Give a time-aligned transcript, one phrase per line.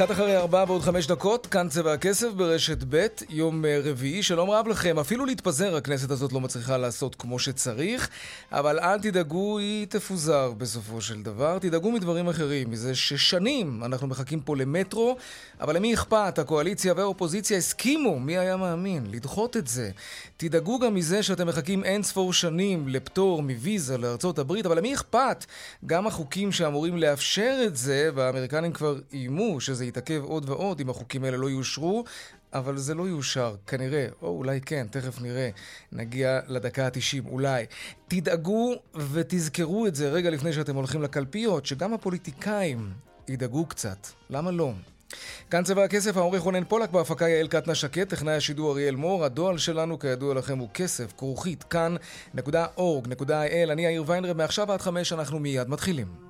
[0.00, 4.22] קצת אחרי ארבעה ועוד חמש דקות, כאן צבע הכסף ברשת ב', יום אה, רביעי.
[4.22, 4.98] שלום רב לכם.
[4.98, 8.08] אפילו להתפזר הכנסת הזאת לא מצליחה לעשות כמו שצריך,
[8.52, 11.58] אבל אל תדאגו, היא תפוזר בסופו של דבר.
[11.58, 15.16] תדאגו מדברים אחרים, מזה ששנים אנחנו מחכים פה למטרו,
[15.60, 16.38] אבל למי אכפת?
[16.38, 19.90] הקואליציה והאופוזיציה הסכימו, מי היה מאמין, לדחות את זה.
[20.36, 25.44] תדאגו גם מזה שאתם מחכים אין ספור שנים לפטור מוויזה לארצות הברית, אבל למי אכפת?
[25.86, 31.24] גם החוקים שאמורים לאפשר את זה, והאמריקנים כבר איימו שזה יתעכב עוד ועוד אם החוקים
[31.24, 32.04] האלה לא יאושרו,
[32.52, 35.50] אבל זה לא יאושר, כנראה, או אולי כן, תכף נראה,
[35.92, 37.64] נגיע לדקה ה-90, אולי.
[38.08, 38.74] תדאגו
[39.12, 42.90] ותזכרו את זה רגע לפני שאתם הולכים לקלפיות, שגם הפוליטיקאים
[43.28, 44.06] ידאגו קצת.
[44.30, 44.72] למה לא?
[45.50, 49.58] כאן צבע הכסף, העורך רונן פולק, בהפקה יעל קטנה שקט, טכנאי השידור אריאל מור, הדואל
[49.58, 55.68] שלנו כידוע לכם הוא כסף, כרוכית, כאן.org.il, אני יאיר ויינרב, מעכשיו עד חמש אנחנו מיד
[55.68, 56.29] מתחילים.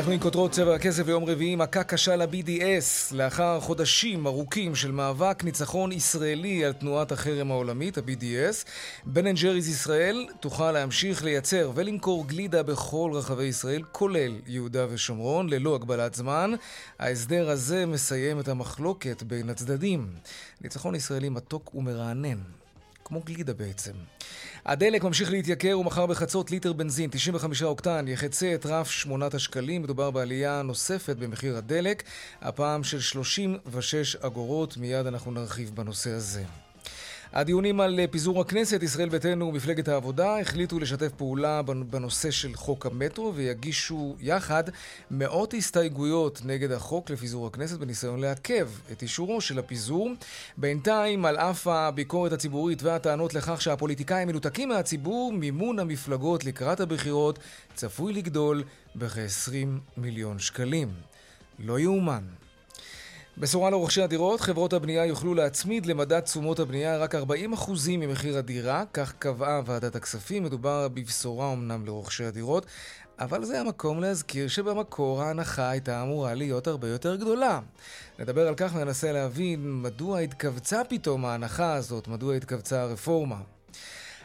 [0.00, 3.14] אנחנו עם כותרות צבע הכסף ליום רביעי, מכה קשה ל-BDS.
[3.14, 8.66] לאחר חודשים ארוכים של מאבק ניצחון ישראלי על תנועת החרם העולמית, ה-BDS,
[9.04, 15.74] Ben & Jerry's ישראל תוכל להמשיך לייצר ולמכור גלידה בכל רחבי ישראל, כולל יהודה ושומרון, ללא
[15.74, 16.52] הגבלת זמן.
[16.98, 20.08] ההסדר הזה מסיים את המחלוקת בין הצדדים.
[20.60, 22.38] ניצחון ישראלי מתוק ומרענן.
[23.04, 23.92] כמו גלידה בעצם.
[24.66, 29.82] הדלק ממשיך להתייקר ומחר בחצות ליטר בנזין 95 אוקטן יחצה את רף 8 השקלים.
[29.82, 32.02] מדובר בעלייה נוספת במחיר הדלק,
[32.40, 34.76] הפעם של 36 אגורות.
[34.76, 36.44] מיד אנחנו נרחיב בנושא הזה.
[37.32, 43.34] הדיונים על פיזור הכנסת, ישראל ביתנו ומפלגת העבודה החליטו לשתף פעולה בנושא של חוק המטרו
[43.34, 44.64] ויגישו יחד
[45.10, 50.10] מאות הסתייגויות נגד החוק לפיזור הכנסת בניסיון לעכב את אישורו של הפיזור.
[50.56, 57.38] בינתיים, על אף הביקורת הציבורית והטענות לכך שהפוליטיקאים מנותקים מהציבור, מימון המפלגות לקראת הבחירות
[57.74, 58.64] צפוי לגדול
[58.96, 59.52] בכ-20
[59.96, 60.88] מיליון שקלים.
[61.58, 62.22] לא יאומן.
[63.40, 67.18] בשורה לרוכשי הדירות, חברות הבנייה יוכלו להצמיד למדד תשומות הבנייה רק 40%
[67.88, 70.42] ממחיר הדירה, כך קבעה ועדת הכספים.
[70.44, 72.66] מדובר בבשורה אמנם לרוכשי הדירות,
[73.18, 77.60] אבל זה המקום להזכיר שבמקור ההנחה הייתה אמורה להיות הרבה יותר גדולה.
[78.18, 83.36] נדבר על כך וננסה להבין מדוע התכווצה פתאום ההנחה הזאת, מדוע התכווצה הרפורמה.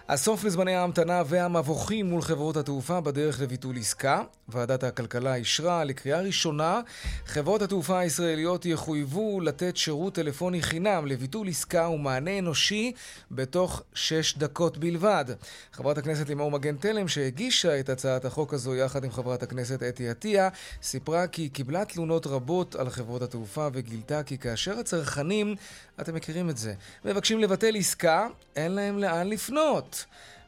[0.09, 4.23] הסוף לזמני ההמתנה והמבוכים מול חברות התעופה בדרך לביטול עסקה.
[4.47, 6.81] ועדת הכלכלה אישרה לקריאה ראשונה,
[7.25, 12.93] חברות התעופה הישראליות יחויבו לתת שירות טלפוני חינם לביטול עסקה ומענה אנושי
[13.31, 15.25] בתוך שש דקות בלבד.
[15.71, 20.09] חברת הכנסת לימור מגן תלם, שהגישה את הצעת החוק הזו יחד עם חברת הכנסת אתי
[20.09, 20.49] עטיה,
[20.81, 25.55] סיפרה כי קיבלה תלונות רבות על חברות התעופה וגילתה כי כאשר הצרכנים,
[26.01, 26.73] אתם מכירים את זה,
[27.05, 29.94] מבקשים לבטל עסקה, אין להם לאן לפנות.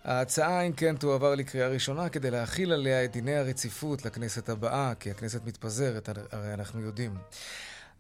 [0.04, 5.12] ההצעה, אם כן, תועבר לקריאה ראשונה כדי להכיל עליה את דיני הרציפות לכנסת הבאה, כי
[5.12, 7.16] הכנסת מתפזרת, הרי אנחנו יודעים.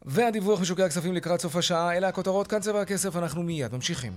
[0.06, 4.13] והדיווח משוקי הכספים לקראת סוף השעה, אלה הכותרות, כאן צבע הכסף, אנחנו מיד ממשיכים.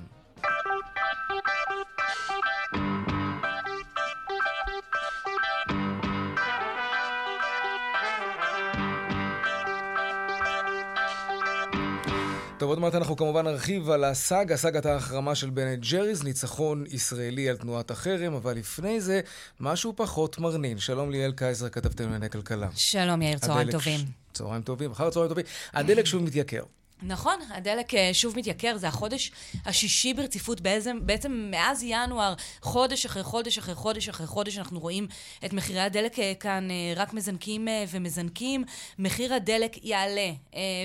[12.60, 17.48] טוב, עוד מעט אנחנו כמובן נרחיב על הסאגה, סאגת ההחרמה של בנט ג'ריז, ניצחון ישראלי
[17.48, 19.20] על תנועת החרם, אבל לפני זה,
[19.60, 20.78] משהו פחות מרנין.
[20.78, 22.68] שלום ליאל קייזר, כתבתם לענייני כלכלה.
[22.74, 24.00] שלום יאיר, צהריים טובים.
[24.32, 25.44] צהריים טובים, אחר צהריים טובים.
[25.72, 26.62] הדלק שוב מתייקר.
[27.02, 29.32] נכון, הדלק אה, שוב מתייקר, זה החודש
[29.66, 35.06] השישי ברציפות, בעצם, בעצם מאז ינואר, חודש אחרי חודש אחרי חודש אחרי חודש, אנחנו רואים
[35.44, 38.64] את מחירי הדלק אה, כאן אה, רק מזנקים ומזנקים.
[38.98, 40.30] מחיר הדלק יעלה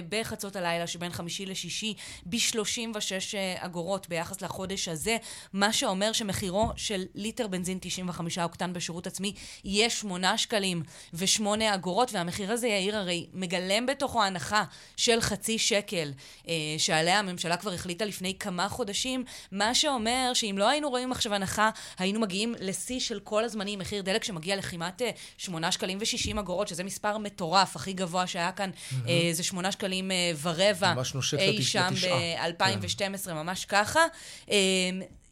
[0.10, 1.94] בחצות הלילה שבין חמישי לשישי
[2.26, 5.18] ב-36 אגורות ביחס לחודש הזה,
[5.54, 9.34] מה שאומר שמחירו של ליטר בנזין 95 אוקטן בשירות עצמי
[9.64, 10.84] יהיה 8 שקלים
[11.14, 14.64] ו-8 אגורות, והמחיר הזה, יאיר, הרי מגלם בתוכו הנחה
[14.98, 16.05] של חצי שקל.
[16.06, 16.12] שקל,
[16.48, 21.34] אה, שעליה הממשלה כבר החליטה לפני כמה חודשים, מה שאומר שאם לא היינו רואים עכשיו
[21.34, 25.02] הנחה, היינו מגיעים לשיא של כל הזמנים, מחיר דלק שמגיע לכמעט
[25.38, 29.10] 8 שקלים ו-60 אגורות, שזה מספר מטורף, הכי גבוה שהיה כאן, mm-hmm.
[29.32, 30.12] זה 8 שקלים
[30.42, 30.94] ורבע.
[31.40, 33.34] אי שם ב-2012, כן.
[33.34, 34.06] ממש ככה.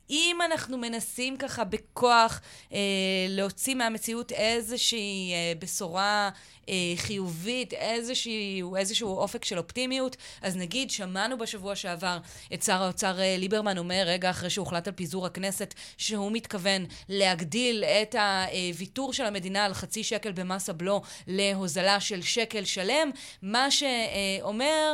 [0.09, 2.41] אם אנחנו מנסים ככה בכוח
[2.73, 2.77] אה,
[3.29, 6.29] להוציא מהמציאות איזושהי אה, בשורה
[6.69, 12.17] אה, חיובית, איזשהו, איזשהו אופק של אופטימיות, אז נגיד, שמענו בשבוע שעבר
[12.53, 17.83] את שר האוצר אה, ליברמן אומר, רגע אחרי שהוחלט על פיזור הכנסת, שהוא מתכוון להגדיל
[17.83, 23.11] את הוויתור של המדינה על חצי שקל במס הבלו להוזלה של שקל שלם,
[23.41, 24.93] מה שאומר...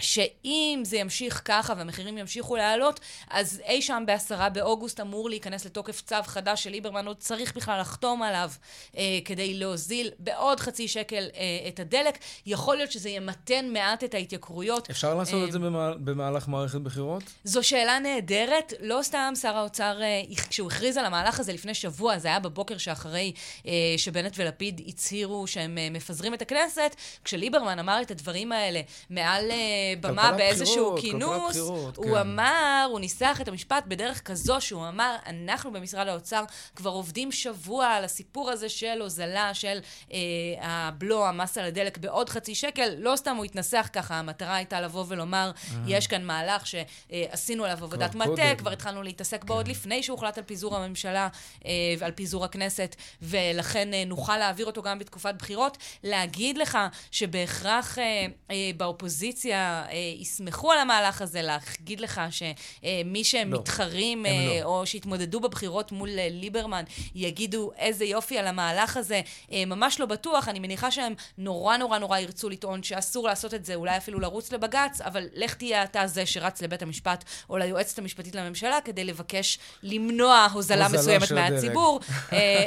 [0.00, 3.00] שאם זה ימשיך ככה והמחירים ימשיכו לעלות,
[3.30, 7.80] אז אי שם בעשרה באוגוסט אמור להיכנס לתוקף צו חדש של ליברמן, עוד צריך בכלל
[7.80, 8.50] לחתום עליו
[8.96, 12.18] אה, כדי להוזיל בעוד חצי שקל אה, את הדלק.
[12.46, 14.90] יכול להיות שזה ימתן מעט את ההתייקרויות.
[14.90, 17.22] אפשר לעשות אה, את זה במהל, במהלך מערכת בחירות?
[17.44, 18.72] זו שאלה נהדרת.
[18.80, 22.78] לא סתם שר האוצר, אה, כשהוא הכריז על המהלך הזה לפני שבוע, זה היה בבוקר
[22.78, 23.32] שאחרי
[23.66, 28.80] אה, שבנט ולפיד הצהירו שהם אה, מפזרים את הכנסת, כשליברמן אמר את הדברים האלה
[29.10, 29.50] מעל...
[29.50, 32.16] אה, במה באיזשהו כינוס, הוא כן.
[32.16, 36.44] אמר, הוא ניסח את המשפט בדרך כזו שהוא אמר, אנחנו במשרד האוצר
[36.76, 39.78] כבר עובדים שבוע על הסיפור הזה של הוזלה של
[40.12, 40.18] אה,
[40.60, 42.94] הבלו, המס על הדלק בעוד חצי שקל.
[42.98, 45.78] לא סתם הוא התנסח ככה, המטרה הייתה לבוא ולומר, אה.
[45.86, 49.70] יש כאן מהלך שעשינו עליו עבודת מטה, כבר התחלנו להתעסק בו עוד כן.
[49.70, 51.28] לפני שהוחלט על פיזור הממשלה
[51.66, 55.78] אה, ועל פיזור הכנסת, ולכן אה, נוכל להעביר אותו גם בתקופת בחירות.
[56.04, 56.78] להגיד לך
[57.10, 64.26] שבהכרח אה, אה, באופוזיציה אה, יסמכו על המהלך הזה, להגיד לך שמי שהם לא, מתחרים
[64.26, 64.30] אה,
[64.60, 64.64] לא.
[64.64, 66.84] או שהתמודדו בבחירות מול אה, ליברמן
[67.14, 69.20] יגידו איזה יופי על המהלך הזה,
[69.52, 70.48] ממש לא בטוח.
[70.48, 74.52] אני מניחה שהם נורא נורא נורא ירצו לטעון שאסור לעשות את זה, אולי אפילו לרוץ
[74.52, 79.58] לבג"ץ, אבל לך תהיה אתה זה שרץ לבית המשפט או ליועצת המשפטית לממשלה כדי לבקש
[79.82, 82.00] למנוע הוזלה מסוימת מהציבור.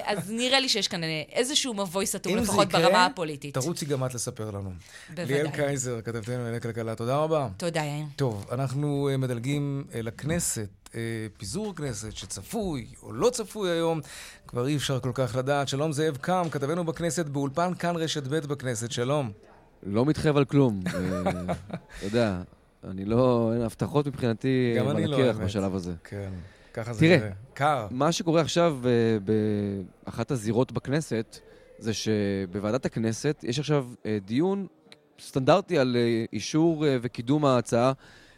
[0.03, 3.53] אז נראה לי שיש כאן איזשהו מבוי סתום, לפחות ברמה הפוליטית.
[3.53, 4.71] תרוצי גם את לספר לנו.
[5.09, 5.25] בוודאי.
[5.25, 7.47] ליאל קייזר, כתבתנו לענייני כלכלה, תודה רבה.
[7.57, 8.05] תודה, יאיר.
[8.15, 10.69] טוב, אנחנו אה, מדלגים אה, לכנסת.
[10.95, 10.99] אה,
[11.37, 13.99] פיזור הכנסת שצפוי או לא צפוי היום,
[14.47, 15.67] כבר אי אפשר כל כך לדעת.
[15.67, 19.31] שלום זאב קם, כתבנו בכנסת באולפן כאן רשת ב' בכנסת, שלום.
[19.83, 20.79] לא מתחייב על כלום.
[20.87, 22.41] אתה יודע,
[22.83, 25.93] אני לא, אין הבטחות מבחינתי גם אני לא הקרח בשלב הזה.
[26.03, 26.31] כן,
[26.73, 27.87] ככה זה תראה, קר.
[27.91, 28.79] מה שקורה עכשיו
[30.05, 31.39] באחת הזירות בכנסת,
[31.77, 33.87] זה שבוועדת הכנסת יש עכשיו
[34.25, 34.67] דיון
[35.21, 37.91] סטנדרטי על אה, אישור אה, וקידום ההצעה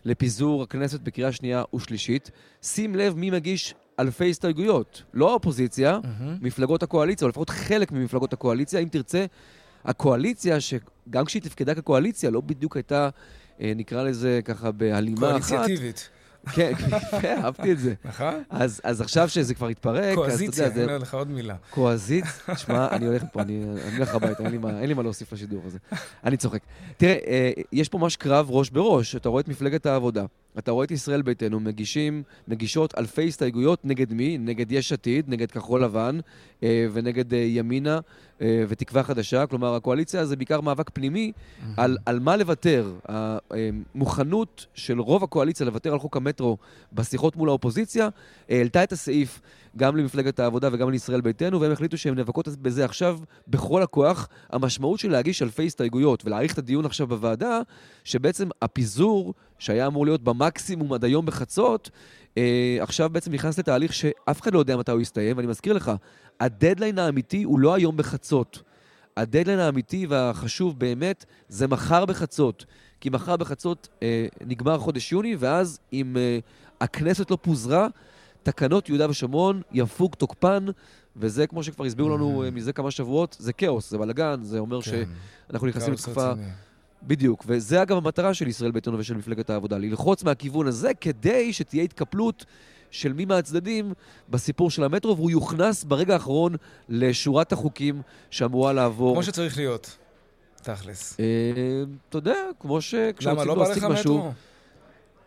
[0.05, 2.31] לפיזור הכנסת בקריאה שנייה ושלישית.
[2.61, 5.03] שים לב מי מגיש אלפי הסתייגויות.
[5.13, 6.23] לא האופוזיציה, mm-hmm.
[6.41, 8.79] מפלגות הקואליציה, או לפחות חלק ממפלגות הקואליציה.
[8.79, 9.25] אם תרצה,
[9.85, 13.09] הקואליציה, שגם כשהיא תפקדה כקואליציה, לא בדיוק הייתה,
[13.61, 15.49] אה, נקרא לזה ככה בהלימה אחת.
[15.49, 16.09] קואליציאטיבית.
[16.51, 17.93] כן, יפה, אהבתי את זה.
[18.05, 18.43] נכון.
[18.49, 21.55] אז, אז עכשיו שזה כבר התפרק, קואזיציה, אני אומר לך עוד מילה.
[21.69, 23.63] קואזיץ, תשמע, אני הולך פה, אני
[23.95, 25.77] הולך הביתה, אין, אין לי מה להוסיף לשידור הזה.
[26.23, 26.61] אני צוחק.
[26.97, 29.15] תראה, אה, יש פה ממש קרב ראש בראש.
[29.15, 30.25] אתה רואה את מפלגת העבודה,
[30.57, 34.37] אתה רואה את ישראל ביתנו מגישים, מגישות אלפי הסתייגויות נגד מי?
[34.37, 36.19] נגד יש עתיד, נגד כחול לבן
[36.63, 37.99] אה, ונגד אה, ימינה
[38.41, 39.45] אה, ותקווה חדשה.
[39.47, 41.31] כלומר, הקואליציה זה בעיקר מאבק פנימי.
[41.77, 42.93] על, על מה לוותר.
[43.05, 46.57] המוכנות של רוב הקואליציה לוותר על חוק המטרו
[46.93, 48.09] בשיחות מול האופוזיציה
[48.49, 49.41] העלתה את הסעיף
[49.77, 54.29] גם למפלגת העבודה וגם לישראל ביתנו, והם החליטו שהם נאבקות בזה עכשיו בכל הכוח.
[54.49, 57.59] המשמעות של להגיש אלפי הסתייגויות ולהאריך את הדיון עכשיו בוועדה,
[58.03, 61.89] שבעצם הפיזור שהיה אמור להיות במקסימום עד היום בחצות,
[62.37, 65.91] אה, עכשיו בעצם נכנס לתהליך שאף אחד לא יודע מתי הוא יסתיים, ואני מזכיר לך,
[66.39, 68.61] הדדליין האמיתי הוא לא היום בחצות.
[69.17, 72.65] הדדליין האמיתי והחשוב באמת זה מחר בחצות.
[73.01, 76.39] כי מחר בחצות אה, נגמר חודש יוני, ואז אם אה,
[76.81, 77.87] הכנסת לא פוזרה,
[78.43, 80.65] תקנות יהודה ושומרון יפוג תוקפן,
[81.15, 82.51] וזה, כמו שכבר הסבירו לנו mm-hmm.
[82.51, 85.03] מזה כמה שבועות, זה כאוס, זה בלאגן, זה אומר כן.
[85.49, 86.33] שאנחנו נכנסים לתקופה...
[87.07, 91.83] בדיוק, וזה אגב המטרה של ישראל ביתנו ושל מפלגת העבודה, ללחוץ מהכיוון הזה כדי שתהיה
[91.83, 92.45] התקפלות
[92.91, 93.93] של מי מהצדדים
[94.29, 96.55] בסיפור של המטרו, והוא יוכנס ברגע האחרון
[96.89, 99.13] לשורת החוקים שאמורה לעבור.
[99.15, 99.97] כמו שצריך להיות,
[100.55, 101.19] תכלס.
[101.19, 101.25] אה,
[102.09, 102.95] אתה יודע, כמו ש...
[103.21, 104.31] למה, לא בא לך מטרו?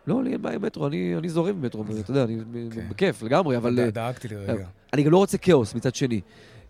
[0.07, 2.39] לא, לי אין בעיה עם מטרו, אני, אני זורם במטרו, אתה יודע, אני
[2.71, 2.89] כן.
[2.89, 3.89] בכיף לגמרי, אבל...
[3.89, 4.67] דאגתי לרגע.
[4.93, 6.21] אני גם לא רוצה כאוס מצד שני.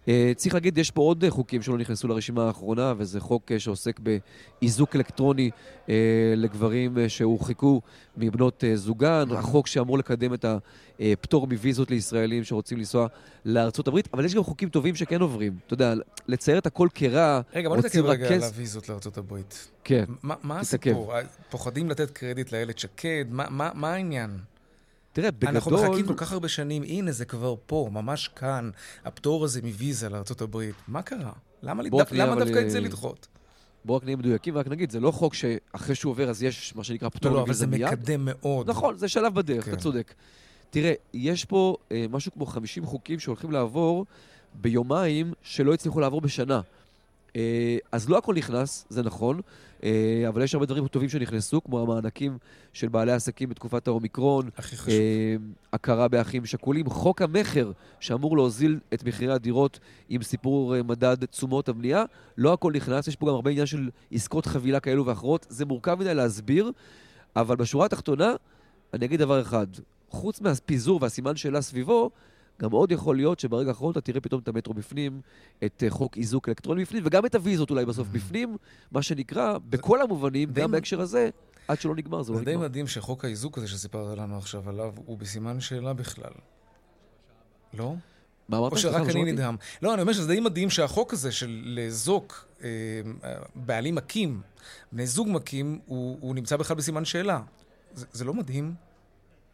[0.07, 3.99] אה, צריך להגיד, יש פה עוד חוקים שלא נכנסו לרשימה האחרונה, וזה חוק אה, שעוסק
[3.99, 5.49] באיזוק אלקטרוני
[6.35, 7.81] לגברים שהורחקו
[8.17, 10.45] מבנות זוגן, החוק שאמור לקדם את
[10.99, 13.07] הפטור מוויזות לישראלים שרוצים לנסוע
[13.45, 15.57] לארצות הברית, אבל יש גם חוקים טובים שכן עוברים.
[15.65, 15.93] אתה יודע,
[16.27, 19.67] לצייר את הכל כרע, רגע, בוא נתעכב רגע על הוויזות לארצות הברית.
[19.83, 21.13] כן, מה הסיפור?
[21.49, 23.25] פוחדים לתת קרדיט לאיילת שקד?
[23.29, 24.29] מה העניין?
[25.17, 25.55] תראה, בגדול...
[25.55, 28.69] אנחנו מחכים כל כך הרבה שנים, הנה זה כבר פה, ממש כאן,
[29.05, 30.69] הפטור הזה מוויזה לארה"ב.
[30.87, 31.31] מה קרה?
[31.63, 31.99] למה, דו...
[32.11, 33.27] למה דווקא את זה לדחות?
[33.85, 36.83] בואו רק נהיה מדויקים ורק נגיד, זה לא חוק שאחרי שהוא עובר אז יש מה
[36.83, 37.81] שנקרא פטור לא, מוויזה מיד.
[37.81, 38.69] לא, לא, אבל זה מקדם מאוד.
[38.69, 39.71] נכון, זה שלב בדרך, כן.
[39.71, 40.13] אתה צודק.
[40.69, 44.05] תראה, יש פה אה, משהו כמו 50 חוקים שהולכים לעבור
[44.53, 46.61] ביומיים שלא הצליחו לעבור בשנה.
[47.37, 49.41] אה, אז לא הכל נכנס, זה נכון,
[49.83, 52.37] אה, אבל יש הרבה דברים טובים שנכנסו, כמו המענקים
[52.73, 54.89] של בעלי עסקים בתקופת האומיקרון, הכי חשוב.
[54.89, 55.35] אה,
[55.73, 59.79] הכרה באחים שכולים, חוק המכר, שאמור להוזיל את מחירי הדירות
[60.09, 62.03] עם סיפור מדד תשומות הבנייה,
[62.37, 65.97] לא הכל נכנס, יש פה גם הרבה עניין של עסקות חבילה כאלו ואחרות, זה מורכב
[65.99, 66.71] מדי להסביר,
[67.35, 68.33] אבל בשורה התחתונה,
[68.93, 69.67] אני אגיד דבר אחד,
[70.09, 72.11] חוץ מהפיזור והסימן שאלה סביבו,
[72.61, 75.21] גם מאוד יכול להיות שברגע האחרון אתה תראה פתאום את המטרו בפנים,
[75.65, 78.57] את אה, חוק איזוק אלקטרוני בפנים, וגם את הוויזות אולי בסוף בפנים,
[78.91, 81.29] מה שנקרא, בכל המובנים, גם בהקשר הזה,
[81.67, 82.51] עד שלא נגמר, זה לא נגמר.
[82.53, 86.31] זה די מדהים שחוק האיזוק הזה שסיפרת לנו עכשיו עליו, הוא בסימן שאלה בכלל.
[87.73, 87.95] לא?
[88.49, 88.71] מה אמרת?
[88.71, 89.55] או שרק אני נדהם.
[89.81, 92.69] לא, אני אומר שזה די מדהים שהחוק הזה של לאזוק אה,
[93.55, 94.41] בעלים מכים,
[94.91, 97.41] בני זוג מכים, הוא, הוא נמצא בכלל בסימן שאלה.
[97.93, 98.86] זה, זה לא מדהים?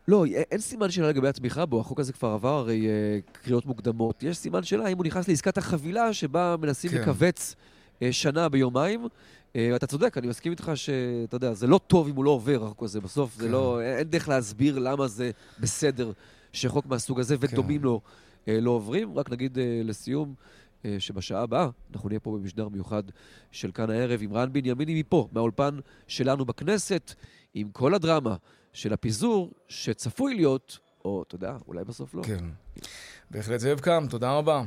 [0.07, 4.23] לא, אין סימן שאלה לגבי התמיכה בו, החוק הזה כבר עבר הרי uh, קריאות מוקדמות.
[4.23, 7.01] יש סימן שאלה אם הוא נכנס לעסקת החבילה שבה מנסים כן.
[7.01, 9.05] לכווץ uh, שנה ביומיים.
[9.05, 12.63] Uh, אתה צודק, אני מסכים איתך שאתה יודע, זה לא טוב אם הוא לא עובר,
[12.63, 13.01] החוק הזה.
[13.01, 13.43] בסוף כן.
[13.43, 16.11] זה לא, אין דרך להסביר למה זה בסדר
[16.53, 17.83] שחוק מהסוג הזה ודומים כן.
[17.83, 18.01] לו
[18.47, 19.17] לא עוברים.
[19.17, 20.33] רק נגיד לסיום,
[20.99, 23.03] שבשעה הבאה אנחנו נהיה פה במשדר מיוחד
[23.51, 27.13] של כאן הערב עם רן בנימיני מפה, מהאולפן שלנו בכנסת,
[27.53, 28.35] עם כל הדרמה.
[28.73, 32.23] של הפיזור שצפוי להיות, או אתה יודע, אולי בסוף לא.
[32.23, 32.45] כן.
[33.31, 34.63] בהחלט זאב קם, תודה רבה.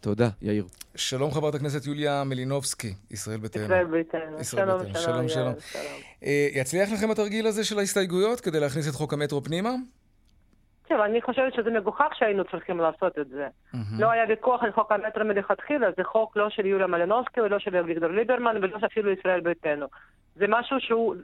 [0.00, 0.66] תודה, יאיר.
[0.94, 3.62] שלום חברת הכנסת יוליה מלינובסקי, ישראל ביתנו.
[3.62, 4.44] ישראל ביתנו.
[4.44, 5.28] שלום, שלום, שלום.
[5.28, 5.54] שלום.
[6.24, 9.74] אה, יצליח לכם התרגיל הזה של ההסתייגויות כדי להכניס את חוק המטרו פנימה?
[10.88, 13.48] טוב, אני חושבת שזה מגוחך שהיינו צריכים לעשות את זה.
[13.98, 17.76] לא היה ויכוח על חוק המטרו מלכתחילה, זה חוק לא של יוליה מלינובסקי ולא של
[17.76, 19.86] אביגדור ליברמן ולא אפילו ישראל ביתנו.
[20.34, 21.14] זה משהו שהוא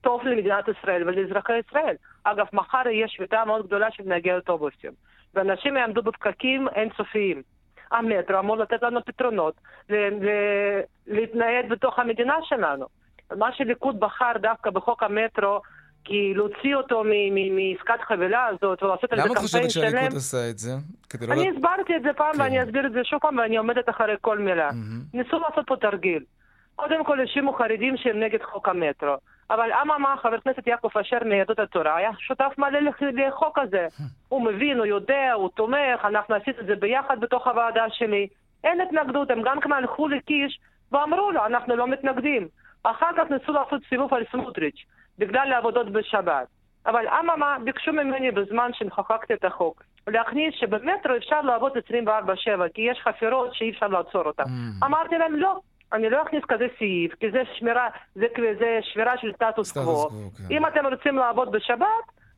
[0.00, 1.96] טוב למדינת ישראל ולאזרחי ישראל.
[2.24, 4.92] אגב, מחר יש שביתה מאוד גדולה של נהגי אוטובוסים,
[5.34, 7.42] ואנשים יעמדו בפקקים אינסופיים.
[7.90, 9.54] המטרו אמור לתת לנו פתרונות
[11.06, 12.86] להתנייד בתוך המדינה שלנו.
[13.36, 15.60] מה שליכוד בחר דווקא בחוק המטרו,
[16.04, 17.02] כי להוציא אותו
[17.50, 19.28] מעסקת חבילה הזאת ולעשות על זה קמפיין שלם...
[19.28, 20.72] למה את חושבת שהליכוד עשה את זה?
[21.28, 22.40] לא אני הסברתי את זה פעם כן.
[22.40, 24.70] ואני אסביר את זה שוב פעם ואני עומדת אחרי כל מילה.
[25.14, 26.22] ניסו לעשות פה תרגיל.
[26.76, 29.16] קודם כל האשימו חרדים שהם נגד חוק המטרו.
[29.50, 32.78] אבל אממה, חבר הכנסת יעקב אשר מיהדות התורה היה שותף מלא
[33.12, 33.86] לחוק הזה.
[34.28, 38.28] הוא מבין, הוא יודע, הוא תומך, אנחנו עשינו את זה ביחד בתוך הוועדה שלי.
[38.64, 40.60] אין התנגדות, הם גם כן הלכו לקיש
[40.92, 42.48] ואמרו לו, אנחנו לא מתנגדים.
[42.82, 44.84] אחר כך ניסו לעשות סיבוב על סמוטריץ',
[45.18, 46.46] בגלל העבודות בשבת.
[46.86, 52.08] אבל אממה, ביקשו ממני בזמן שחוקקתי את החוק, להכניס שבמטרו אפשר לעבוד 24-7,
[52.74, 54.42] כי יש חפירות שאי אפשר לעצור אותן.
[54.42, 54.86] Mm.
[54.86, 55.60] אמרתי להם, לא,
[55.92, 58.26] אני לא אכניס כזה סעיף, כי זה שמירה, זה,
[58.58, 60.08] זה שמירה של סטטוס קוו.
[60.08, 60.54] כן.
[60.54, 61.86] אם אתם רוצים לעבוד בשבת,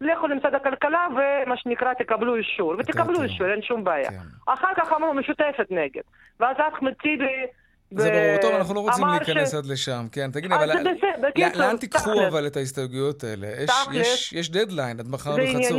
[0.00, 4.10] לכו למשרד הכלכלה ומה שנקרא תקבלו אישור, ותקבלו אישור, אין שום בעיה.
[4.10, 4.52] כן.
[4.52, 6.02] אחר כך אמרו משותפת נגד.
[6.40, 7.46] ואז אחמד טיבי...
[7.90, 10.30] זה ברור, טוב, אנחנו לא רוצים להיכנס עד לשם, כן.
[10.30, 10.70] תגידי, אבל
[11.54, 13.46] לאן תיקחו אבל את ההסתייגויות האלה?
[14.32, 15.78] יש דדליין, עד מחר בחצות.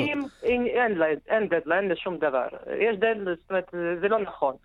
[1.27, 2.48] אין דדליין לשום דבר.
[2.80, 4.56] יש דדליין, זאת אומרת, זה לא נכון.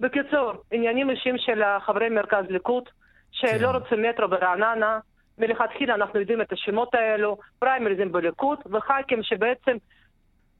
[0.00, 2.84] בקיצור, עניינים אישיים של חברי מרכז ליכוד,
[3.30, 3.64] שלא כן.
[3.64, 4.98] רוצים מטרו ברעננה,
[5.38, 9.76] מלכתחילה אנחנו יודעים את השמות האלו, פריימריזם בליכוד, וח"כים שבעצם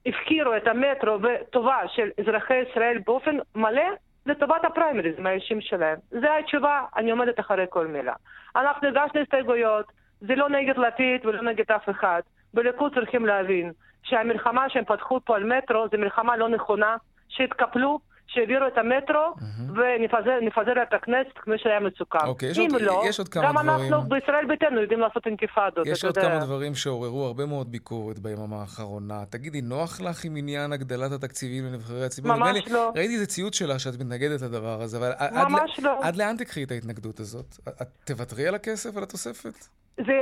[0.06, 3.82] הפקירו את המטרו וטובה של אזרחי ישראל באופן מלא
[4.26, 5.98] לטובת הפריימריזם האישיים שלהם.
[6.10, 8.14] זו התשובה, אני עומדת אחרי כל מילה.
[8.56, 12.20] אנחנו הגשנו הסתייגויות, זה לא נגד לפיד ולא נגד אף אחד.
[12.54, 16.96] בליכוד צריכים להבין שהמלחמה שהם פתחו פה על מטרו זו מלחמה לא נכונה,
[17.28, 17.98] שהתקפלו
[18.34, 19.34] שהעבירו את המטרו
[19.68, 22.26] ונפזר את הכנסת כמו שהיה מצוקה.
[22.26, 23.68] אוקיי, יש, עוד, לא, יש עוד כמה גם דברים...
[23.68, 26.28] גם אנחנו בישראל ביתנו יודעים לעשות אינתיפאדות, יש עוד יודע.
[26.28, 29.24] כמה דברים שעוררו הרבה מאוד ביקורת ביממה האחרונה.
[29.30, 32.34] תגידי, נוח לך עם עניין הגדלת התקציבים לנבחרי הציבור?
[32.34, 32.92] ממש לי, לא.
[32.96, 35.46] ראיתי איזה ציוץ שלה שאת מתנגדת לדבר הזה, אבל עד,
[35.82, 35.98] לא.
[36.02, 37.46] עד לאן תקחי את ההתנגדות הזאת?
[37.68, 39.54] את תוותרי על הכסף, על התוספת?
[39.96, 40.18] זה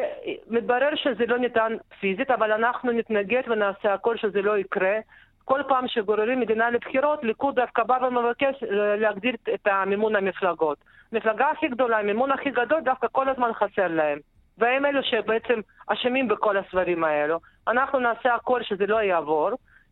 [0.51, 4.99] מתברר שזה לא ניתן פיזית, אבל אנחנו נתנגד ונעשה הכל שזה לא יקרה.
[5.51, 10.79] כל פעם שגוררים מדינה לבחירות, ליכוד דווקא בא ומבקש אה, להגדיל את המימון המפלגות.
[11.13, 14.19] מפלגה הכי גדולה, המימון הכי גדול, דווקא כל הזמן חסר להם.
[14.59, 17.41] והם אלו שבעצם אשמים בכל הסברים האלו.
[17.69, 19.51] אנחנו נעשה הכל שזה לא יעבור.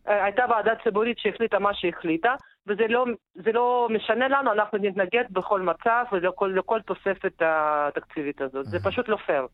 [0.08, 2.34] אה, הייתה ועדה ציבורית שהחליטה מה שהחליטה,
[2.66, 3.06] וזה לא,
[3.54, 8.66] לא משנה לנו, אנחנו נתנגד בכל מצב ולכל תוספת התקציבית הזאת.
[8.66, 9.46] זה פשוט לא פייר.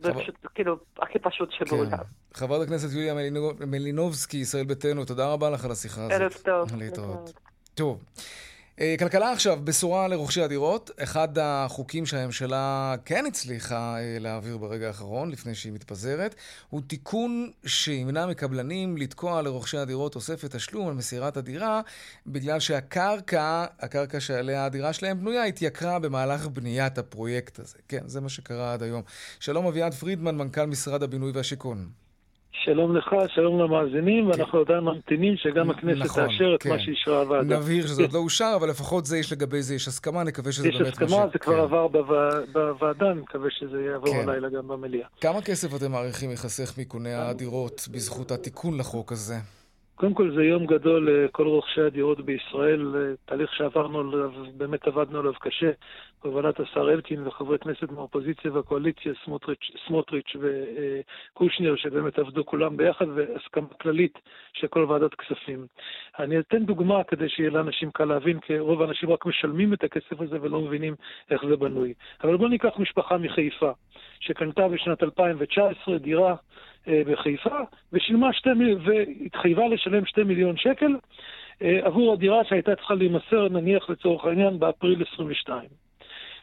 [0.00, 1.90] זה פשוט, כאילו, הכי פשוט שבעולם.
[1.90, 2.02] כן.
[2.34, 3.14] חברת הכנסת יוליה
[3.66, 6.12] מלינובסקי, ישראל ביתנו, תודה רבה לך על השיחה הזאת.
[6.20, 6.76] ערב טוב.
[6.76, 7.32] להתראות.
[7.74, 8.04] טוב.
[8.80, 10.90] אה, כלכלה עכשיו, בשורה לרוכשי הדירות.
[11.02, 16.34] אחד החוקים שהממשלה כן הצליחה אה, להעביר ברגע האחרון, לפני שהיא מתפזרת,
[16.70, 21.80] הוא תיקון שימנע מקבלנים לתקוע לרוכשי הדירות תוספת תשלום על מסירת הדירה,
[22.26, 27.78] בגלל שהקרקע, הקרקע שעליה הדירה שלהם בנויה, התייקרה במהלך בניית הפרויקט הזה.
[27.88, 29.02] כן, זה מה שקרה עד היום.
[29.40, 31.88] שלום אביעד פרידמן, מנכ"ל משרד הבינוי והשיכון.
[32.64, 34.30] שלום לך, שלום למאזינים, כן.
[34.30, 36.70] ואנחנו עדיין ממתינים שגם הכנסת נכון, תאשר את כן.
[36.70, 37.56] מה שאישרה הוועדה.
[37.56, 40.68] נבהיר שזה עוד לא אושר, אבל לפחות זה יש לגבי זה, יש הסכמה, נקווה שזה
[40.68, 40.80] באמת...
[40.80, 41.60] יש הסכמה, זה כבר כן.
[41.60, 41.86] עבר
[42.52, 44.28] בוועדה, נקווה שזה יעבור כן.
[44.28, 45.08] הלילה גם במליאה.
[45.20, 49.34] כמה כסף אתם מעריכים ייחסך מקוני הדירות בזכות התיקון לחוק הזה?
[49.98, 55.32] קודם כל זה יום גדול לכל רוכשי הדירות בישראל, תהליך שעברנו עליו, באמת עבדנו עליו
[55.40, 55.70] קשה,
[56.24, 63.68] בהובלת השר אלקין וחברי כנסת מהאופוזיציה והקואליציה, סמוטריץ', סמוטריץ' וקושניר, שבאמת עבדו כולם ביחד, והסכמה
[63.80, 64.18] כללית
[64.52, 65.66] של כל ועדת כספים.
[66.18, 70.20] אני אתן דוגמה כדי שיהיה לאנשים קל להבין, כי רוב האנשים רק משלמים את הכסף
[70.20, 70.94] הזה ולא מבינים
[71.30, 71.94] איך זה בנוי.
[72.24, 73.70] אבל בואו ניקח משפחה מחיפה,
[74.20, 76.36] שקנתה בשנת 2019 דירה אה,
[77.06, 77.58] בחיפה,
[77.92, 78.50] ושילמה שתי,
[78.84, 80.96] והתחייבה לשלם 2 מיליון שקל
[81.62, 85.68] אה, עבור הדירה שהייתה צריכה להימסר, נניח לצורך העניין, באפריל 22.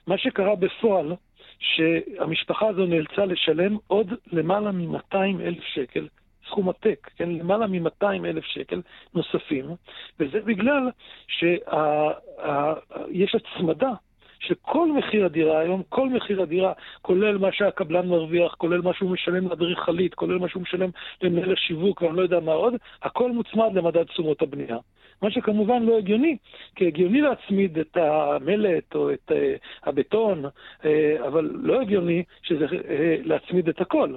[0.08, 1.14] מה שקרה בפועל,
[1.60, 6.08] שהמשפחה הזו נאלצה לשלם עוד למעלה מ-200 אלף שקל
[6.48, 8.82] סכום עתק, כן, למעלה מ-200 אלף שקל
[9.14, 9.66] נוספים,
[10.20, 10.90] וזה בגלל
[11.28, 13.92] שיש הצמדה
[14.40, 19.48] שכל מחיר הדירה היום, כל מחיר הדירה, כולל מה שהקבלן מרוויח, כולל מה שהוא משלם
[19.48, 20.90] לאדריכלית, כולל מה שהוא משלם
[21.22, 24.78] למנהל השיווק ואני לא יודע מה עוד, הכל מוצמד למדד תשומות הבנייה.
[25.22, 26.38] מה שכמובן לא הגיוני,
[26.76, 30.86] כי הגיוני להצמיד את המלט או את uh, הבטון, uh,
[31.28, 32.72] אבל לא הגיוני שזה uh,
[33.24, 34.16] להצמיד את הכל.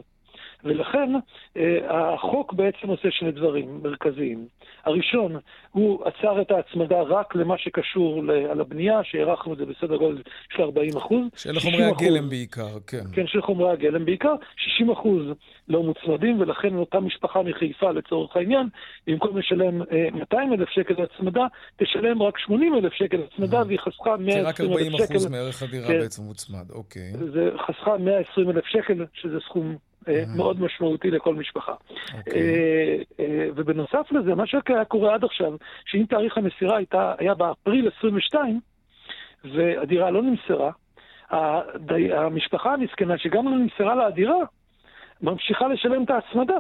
[0.65, 1.13] ולכן
[1.57, 4.47] אה, החוק בעצם עושה שני דברים מרכזיים.
[4.85, 5.37] הראשון,
[5.73, 10.23] הוא עצר את ההצמדה רק למה שקשור על הבנייה, שהערכנו את זה בסדר גודל
[10.57, 11.25] של 40 אחוז.
[11.37, 13.05] של חומרי הגלם בעיקר, כן.
[13.13, 14.35] כן, של חומרי הגלם בעיקר.
[14.57, 15.23] 60 אחוז
[15.69, 18.69] לא מוצמדים, ולכן אותה משפחה מחיפה לצורך העניין,
[19.07, 19.79] במקום לשלם
[20.13, 24.55] 200 אה, אלף שקל הצמדה, תשלם רק 80 אלף שקל הצמדה, והיא חסכה 120 אלף
[24.55, 24.59] שקל.
[24.59, 26.01] זה רק 40 אחוז מערך הדירה כן.
[26.01, 27.13] בעצם מוצמד, אוקיי.
[27.33, 29.88] זה חסכה 120 אלף שקל, שזה סכום אה,
[30.37, 31.75] מאוד משמעותי לכל משפחה.
[32.19, 32.43] אוקיי.
[32.43, 35.53] אה, אה, ובנוסף לזה, מה שהיה קורה עד עכשיו,
[35.85, 38.61] שאם תאריך המסירה הייתה, היה באפריל 22,
[39.45, 40.71] והדירה לא נמסרה,
[42.13, 44.39] המשפחה המסכנה, שגם לא נמסרה לה הדירה,
[45.23, 46.59] ממשיכה לשלם את ההצמדה.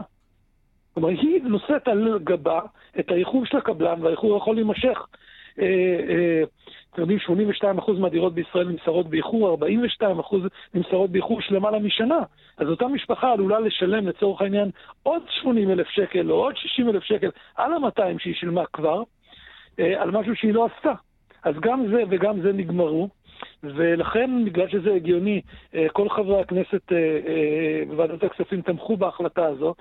[0.94, 2.60] כלומר, היא נושאת על גבה
[2.98, 4.98] את האיחור של הקבלן, והאיחור יכול להימשך
[6.92, 7.18] אתם יודעים,
[7.88, 9.58] 82% מהדירות בישראל נמסרות באיחור,
[10.00, 10.04] 42%
[10.74, 12.18] נמסרות באיחור של למעלה משנה.
[12.56, 14.70] אז אותה משפחה עלולה לשלם לצורך העניין
[15.02, 19.02] עוד 80 אלף שקל או עוד 60 אלף שקל על ה-200 שהיא שילמה כבר,
[19.78, 20.92] אה, על משהו שהיא לא עשתה.
[21.42, 23.08] אז גם זה וגם זה נגמרו.
[23.62, 25.40] ולכן, בגלל שזה הגיוני,
[25.74, 29.74] אה, כל חברי הכנסת אה, בוועדת הכספים תמכו בהחלטה הזו, אה,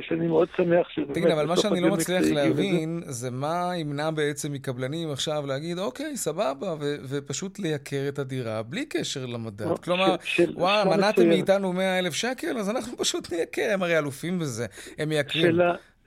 [0.00, 1.14] שאני מאוד שמח שבאמת...
[1.14, 6.16] תגיד, אבל מה שאני לא מצליח להבין, זה מה ימנע בעצם מקבלנים עכשיו להגיד, אוקיי,
[6.16, 6.74] סבבה,
[7.10, 9.66] ופשוט לייקר את הדירה בלי קשר למדד.
[9.66, 10.16] לא, כלומר,
[10.54, 14.66] וואי, מנעתם מאיתנו 100 אלף שקל, אז אנחנו פשוט נייקר, הם הרי אלופים בזה,
[14.98, 15.56] הם מייקרים.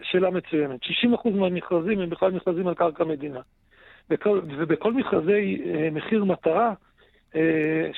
[0.01, 0.79] שאלה מצוינת.
[0.83, 3.39] 60% מהמכרזים הם בכלל מכרזים על קרקע מדינה.
[4.09, 6.73] בכל, ובכל מכרזי אה, מחיר מטרה, אה,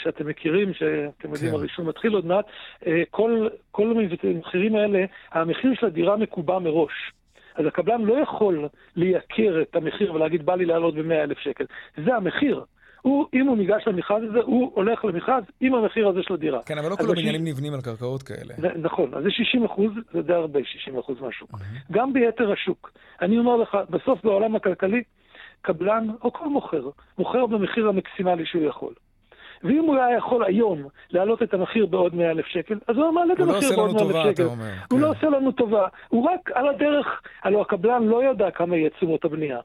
[0.04, 1.58] שאתם מכירים, שאתם יודעים, כן.
[1.58, 2.46] הרישום מתחיל עוד מעט,
[2.88, 7.12] אה, כל, כל המחירים האלה, המחיר של הדירה מקובע מראש.
[7.56, 11.66] אז הקבלן לא יכול לייקר את המחיר ולהגיד, בא לי לעלות ב 100000 שקל.
[12.06, 12.64] זה המחיר.
[13.02, 16.60] הוא, אם הוא ניגש למכרז הזה, הוא הולך למכרז עם המחיר הזה של הדירה.
[16.64, 17.50] כן, אבל לא כל הבניינים ש...
[17.50, 18.74] נבנים על קרקעות כאלה.
[18.76, 21.52] נכון, אז זה 60 אחוז, זה די הרבה 60 אחוז מהשוק.
[21.52, 21.92] Mm-hmm.
[21.92, 22.92] גם ביתר השוק.
[23.22, 25.04] אני אומר לך, בסוף בעולם הכלכלי,
[25.62, 28.94] קבלן או כל מוכר, מוכר במחיר המקסימלי שהוא יכול.
[29.64, 33.34] ואם הוא היה יכול היום להעלות את המחיר בעוד 100 אלף שקל, אז הוא מעלה
[33.34, 34.44] את לא המחיר בעוד 100 אלף שקל.
[34.44, 34.56] הוא
[34.90, 34.98] כן.
[34.98, 35.88] לא עושה לנו טובה.
[36.10, 39.60] הוא רק על הדרך, הלוא הקבלן לא ידע כמה יהיה תשומות הבנייה.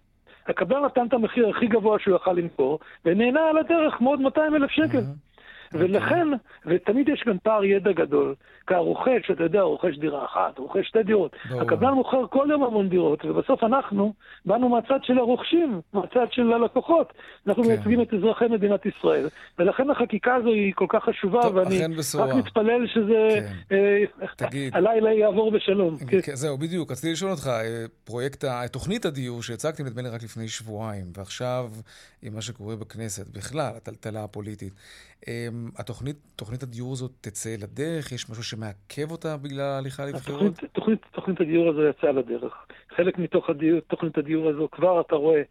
[0.47, 4.71] הקבלן נתן את המחיר הכי גבוה שהוא יכל למכור, ונהנה על הדרך מעוד 200 אלף
[4.71, 5.01] שקל.
[5.75, 6.29] ולכן,
[6.67, 8.35] ותמיד יש גם פער ידע גדול.
[8.67, 11.37] כי הרוכש, אתה יודע, רוכש דירה אחת, רוכש שתי דירות.
[11.61, 14.13] הקבלן מוכר כל יום המון דירות, ובסוף אנחנו
[14.45, 17.13] באנו מהצד של הרוכשים, מהצד של הלקוחות.
[17.47, 17.69] אנחנו כן.
[17.69, 19.29] מייצגים את אזרחי מדינת ישראל.
[19.59, 21.81] ולכן החקיקה הזו היא כל כך חשובה, טוב, ואני
[22.19, 23.29] רק מתפלל שזה
[23.69, 23.77] כן.
[23.77, 25.97] אה, תגיד, הלילה יעבור בשלום.
[25.99, 26.21] כן.
[26.23, 26.35] כן.
[26.35, 26.93] זהו, בדיוק.
[26.93, 31.71] רציתי לשאול אותך, אה, פרויקט, תוכנית הדיור שהצגתם נדמה לי רק לפני שבועיים, ועכשיו,
[32.23, 34.73] עם מה שקורה בכנסת, בכלל, הטלטלה הפוליטית.
[35.29, 38.13] אמ, התוכנית, תוכנית הדיור הזאת תצא לדרך?
[38.13, 40.41] יש משהו שמעכב אותה בגלל ההליכה לבחירות?
[40.43, 42.53] התוכנית, תוכנית, תוכנית הדיור הזו יצאה לדרך.
[42.97, 45.45] חלק מתוך הדיור, תוכנית הדיור הזו כבר אתה רואה אה, אה,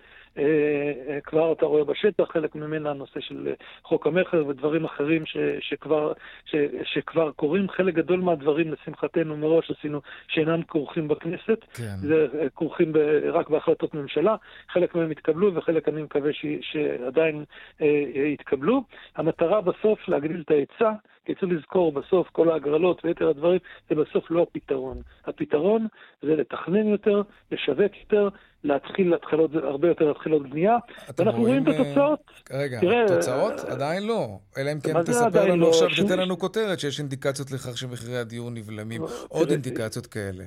[1.23, 6.13] כבר אתה רואה בשטח, חלק ממנה הנושא של אה, חוק המכר ודברים אחרים ש, שכבר,
[6.45, 7.69] ש, שכבר קורים.
[7.69, 11.65] חלק גדול מהדברים, לשמחתנו, מראש עשינו שאינם כרוכים בכנסת.
[11.73, 11.95] כן.
[12.01, 12.97] זה כרוכים ב,
[13.33, 14.35] רק בהחלטות ממשלה.
[14.69, 17.43] חלק מהם התקבלו וחלק אני מקווה ש, שעדיין
[17.81, 18.83] אה, יתקבלו.
[19.15, 20.91] המטרה בסוף להגדיל את ההיצע.
[21.25, 23.59] כי צריך לזכור בסוף כל ההגרלות ויתר הדברים,
[23.89, 25.01] זה בסוף לא הפתרון.
[25.25, 25.87] הפתרון
[26.21, 28.29] זה לתכנן יותר, לשווק יותר,
[28.63, 30.77] להתחיל התחלות, הרבה יותר התחלות בנייה,
[31.17, 32.19] ואנחנו רואים את אה, התוצאות.
[32.51, 33.53] רגע, תראה, תוצאות?
[33.59, 34.37] אה, עדיין לא.
[34.57, 35.69] אלא אם כן תספר לנו לא?
[35.69, 39.01] עכשיו, תתן לנו כותרת שיש אינדיקציות לכך שמחירי הדיור נבלמים.
[39.01, 40.43] לא, עוד אינדיקציות כאלה.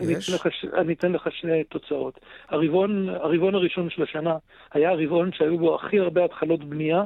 [0.00, 0.44] יש?
[0.78, 2.20] אני אתן לך שני תוצאות.
[2.48, 4.36] הרבעון, הרבעון הראשון של השנה
[4.72, 7.02] היה הרבעון שהיו בו הכי הרבה התחלות בנייה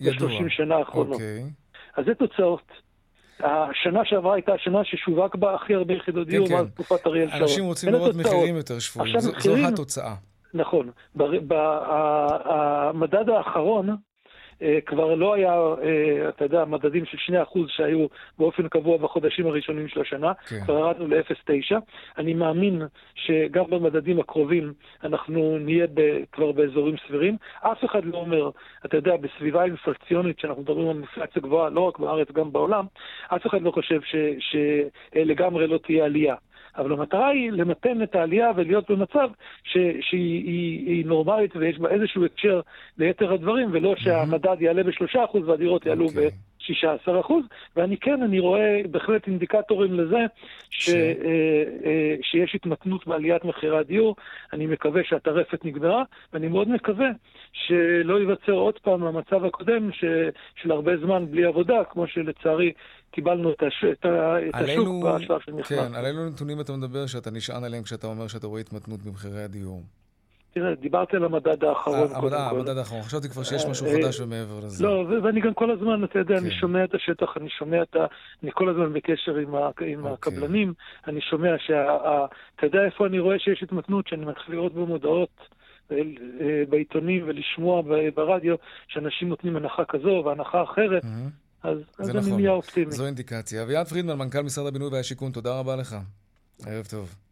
[0.00, 1.12] ב-30 שנה האחרונות.
[1.12, 1.44] אוקיי.
[1.98, 2.72] אז זה תוצאות.
[3.40, 7.28] השנה שעברה הייתה השנה ששווק בה הכי הרבה יחידות כן, דיור כן, מאז תקופת אריאל
[7.28, 7.42] שרון.
[7.42, 10.14] אנשים רוצים לראות מחירים יותר שפויים, זו, זו התוצאה.
[10.54, 10.90] נכון.
[12.44, 13.96] המדד האחרון,
[14.86, 18.06] כבר לא היה, אה, אתה יודע, מדדים של 2% שהיו
[18.38, 20.60] באופן קבוע בחודשים הראשונים של השנה, כן.
[20.64, 21.76] כבר ירדנו ל-0.9.
[22.18, 22.82] אני מאמין
[23.14, 24.72] שגם במדדים הקרובים
[25.04, 26.00] אנחנו נהיה ב,
[26.32, 27.36] כבר באזורים סבירים.
[27.60, 28.50] אף אחד לא אומר,
[28.86, 32.86] אתה יודע, בסביבה אינפלציונית, שאנחנו מדברים על אינפלציה גבוהה, לא רק בארץ, גם בעולם,
[33.28, 34.00] אף אחד לא חושב
[34.40, 36.34] שלגמרי לא תהיה עלייה.
[36.76, 39.28] אבל המטרה היא למתן את העלייה ולהיות במצב
[39.64, 42.60] ש, שהיא היא, היא נורמלית ויש בה איזשהו הקשר
[42.98, 46.47] ליתר הדברים, ולא שהמדד יעלה ב-3% והדירות יעלו okay.
[46.70, 47.20] אוקיי.
[47.20, 47.32] ב-16%,
[47.76, 50.26] ואני כן, אני רואה בהחלט אינדיקטורים לזה
[50.70, 50.90] ש, ש...
[50.90, 51.12] אה,
[51.84, 54.16] אה, שיש התמתנות בעליית מחירי הדיור.
[54.52, 56.02] אני מקווה שהטרפת נגמרה,
[56.32, 57.08] ואני מאוד מקווה
[57.52, 60.04] שלא ייווצר עוד פעם המצב הקודם ש,
[60.62, 62.72] של הרבה זמן בלי עבודה, כמו שלצערי
[63.10, 63.84] קיבלנו את, הש...
[63.84, 64.06] את.
[64.48, 65.78] את השוק בשלב של מכרז.
[65.78, 69.42] כן, על אילו נתונים אתה מדבר שאתה נשען עליהם כשאתה אומר שאתה רואה התמתנות במחירי
[69.42, 69.82] הדיור?
[70.58, 72.34] תראה, דיברתי על המדד האחרון קודם כל.
[72.34, 74.84] המדד האחרון, חשבתי כבר שיש משהו אה, חדש ומעבר לזה.
[74.84, 76.56] לא, ואני גם כל הזמן, אתה יודע, אני כן.
[76.56, 78.06] שומע את השטח, אני שומע את ה...
[78.42, 79.96] אני כל הזמן בקשר עם אוקיי.
[80.12, 80.72] הקבלנים,
[81.06, 81.96] אני שומע שה...
[82.56, 85.58] אתה יודע איפה אני רואה שיש התמתנות, שאני מתחיל לראות במודעות.
[85.92, 85.96] אה,
[86.68, 87.82] בעיתונים ולשמוע
[88.14, 88.56] ברדיו
[88.88, 91.02] שאנשים נותנים הנחה כזו והנחה אחרת,
[91.62, 92.22] אז, אז נכון.
[92.22, 92.92] אני נהיה אופטימי.
[92.92, 93.62] זו אינדיקציה.
[93.62, 95.96] אביעד פרידמן, מנכ"ל משרד הבינוי והשיכון, תודה רבה לך.
[96.66, 97.27] ערב טוב.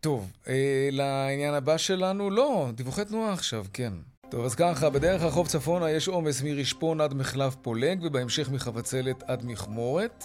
[0.00, 3.92] טוב, אה, לעניין הבא שלנו, לא, דיווחי תנועה עכשיו, כן.
[4.30, 9.44] טוב, אז ככה, בדרך החוף צפונה יש עומס מרשפון עד מחלף פולג, ובהמשך מחבצלת עד
[9.44, 10.24] מכמורת.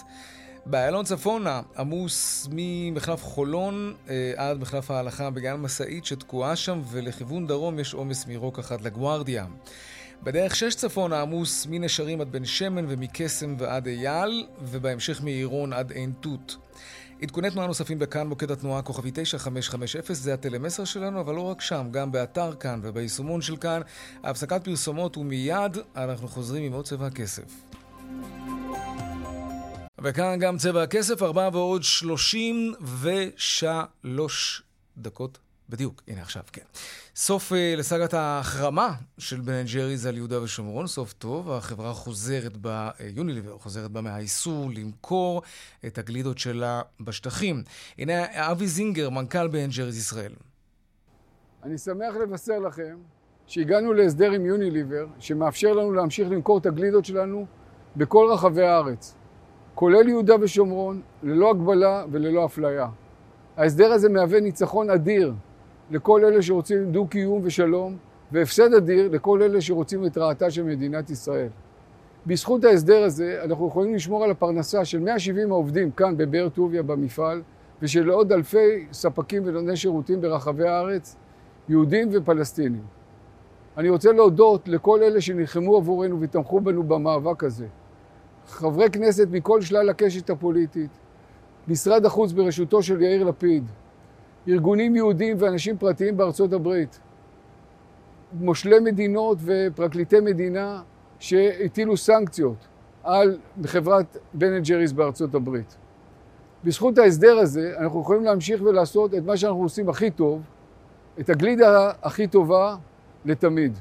[0.66, 7.78] באיילון צפונה עמוס ממחלף חולון אה, עד מחלף ההלכה בגלל משאית שתקועה שם, ולכיוון דרום
[7.78, 9.46] יש עומס מרוק אחת לגוארדיה.
[10.22, 16.12] בדרך שש צפונה עמוס מנשרים עד בן שמן ומקסם ועד אייל, ובהמשך מעירון עד עין
[16.20, 16.56] תות.
[17.22, 21.88] עדכוני תנועה נוספים בכאן, מוקד התנועה כוכבי 9550, זה הטלמסר שלנו, אבל לא רק שם,
[21.90, 23.80] גם באתר כאן וביישומון של כאן.
[24.24, 27.42] הפסקת פרסומות ומיד אנחנו חוזרים עם עוד צבע הכסף.
[30.02, 34.62] וכאן גם צבע הכסף, ארבעה ועוד שלושים ושלוש
[34.98, 35.38] דקות
[35.72, 36.62] בדיוק, הנה עכשיו, כן.
[37.16, 41.50] סוף uh, לסאגת ההחרמה של בן ג'ריז על יהודה ושומרון, סוף טוב.
[41.50, 45.42] החברה חוזרת בה, uh, יוניליבר חוזרת בה מהאיסור למכור
[45.86, 47.62] את הגלידות שלה בשטחים.
[47.98, 50.32] הנה אבי זינגר, מנכ"ל בן ג'ריז ישראל.
[51.62, 52.96] אני שמח לבשר לכם
[53.46, 57.46] שהגענו להסדר עם יוניליבר, שמאפשר לנו להמשיך למכור את הגלידות שלנו
[57.96, 59.14] בכל רחבי הארץ,
[59.74, 62.88] כולל יהודה ושומרון, ללא הגבלה וללא אפליה.
[63.56, 65.34] ההסדר הזה מהווה ניצחון אדיר
[65.92, 67.96] לכל אלה שרוצים דו-קיום ושלום,
[68.32, 71.48] והפסד אדיר לכל אלה שרוצים את רעתה של מדינת ישראל.
[72.26, 77.42] בזכות ההסדר הזה אנחנו יכולים לשמור על הפרנסה של 170 העובדים כאן בבאר טוביה במפעל,
[77.82, 81.16] ושל עוד אלפי ספקים ונותני שירותים ברחבי הארץ,
[81.68, 82.82] יהודים ופלסטינים.
[83.76, 87.66] אני רוצה להודות לכל אלה שנלחמו עבורנו ותמכו בנו במאבק הזה.
[88.46, 90.90] חברי כנסת מכל שלל הקשת הפוליטית,
[91.68, 93.64] משרד החוץ בראשותו של יאיר לפיד,
[94.48, 97.00] ארגונים יהודיים ואנשים פרטיים בארצות הברית,
[98.32, 100.82] מושלי מדינות ופרקליטי מדינה
[101.18, 102.68] שהטילו סנקציות
[103.02, 105.76] על חברת בן אנד ג'ריס בארצות הברית.
[106.64, 110.42] בזכות ההסדר הזה, אנחנו יכולים להמשיך ולעשות את מה שאנחנו עושים הכי טוב,
[111.20, 112.76] את הגלידה הכי טובה
[113.24, 113.78] לתמיד.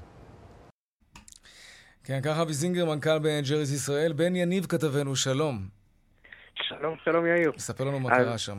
[2.04, 4.14] כן, ככה אבי זינגר, מנכ"ל בן ג'ריס ישראל.
[4.14, 5.68] בן יניב כתבנו, שלום.
[6.54, 7.52] שלום, שלום יאיר.
[7.58, 8.58] ספר לנו מה קרה שם.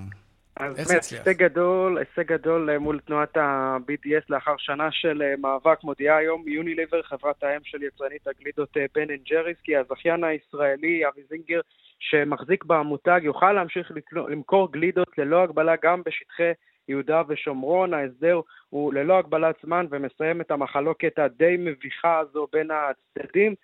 [0.62, 5.85] אז באמת, הישג גדול, הישג גדול אה, מול תנועת ה-BDS לאחר שנה של אה, מאבק
[5.85, 11.09] מודיעה היום יוניליבר, חברת האם של יצרנית הגלידות אה, בן אנד ג'ריס, כי הזכיין הישראלי
[11.09, 11.61] אבי זינגר,
[11.98, 16.53] שמחזיק במותג, יוכל להמשיך למכור גלידות ללא הגבלה גם בשטחי
[16.88, 17.94] יהודה ושומרון.
[17.94, 23.55] ההסדר הוא ללא הגבלת זמן ומסיים את המחלוקת הדי מביכה הזו בין הצדדים.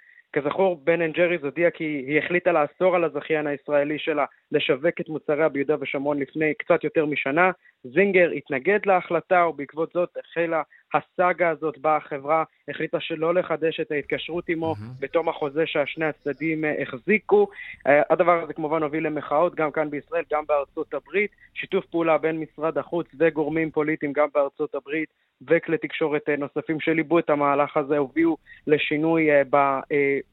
[0.40, 5.08] כזכור, בן אנד ג'ריס הודיע כי היא החליטה לאסור על הזכיין הישראלי שלה לשווק את
[5.08, 7.50] מוצריה ביהודה ושומרון לפני קצת יותר משנה.
[7.84, 10.62] זינגר התנגד להחלטה ובעקבות זאת החלה
[10.94, 15.00] הסאגה הזאת בה החברה החליטה שלא לחדש את ההתקשרות עמו mm-hmm.
[15.00, 17.46] בתום החוזה ששני הצדדים אה, החזיקו.
[17.78, 21.30] Uh, הדבר הזה כמובן הוביל למחאות גם כאן בישראל, גם בארצות הברית.
[21.54, 25.08] שיתוף פעולה בין משרד החוץ וגורמים פוליטיים גם בארצות הברית
[25.48, 28.36] וכלי תקשורת uh, נוספים שליבו את המהלך הזה הובילו
[28.66, 29.28] לשינוי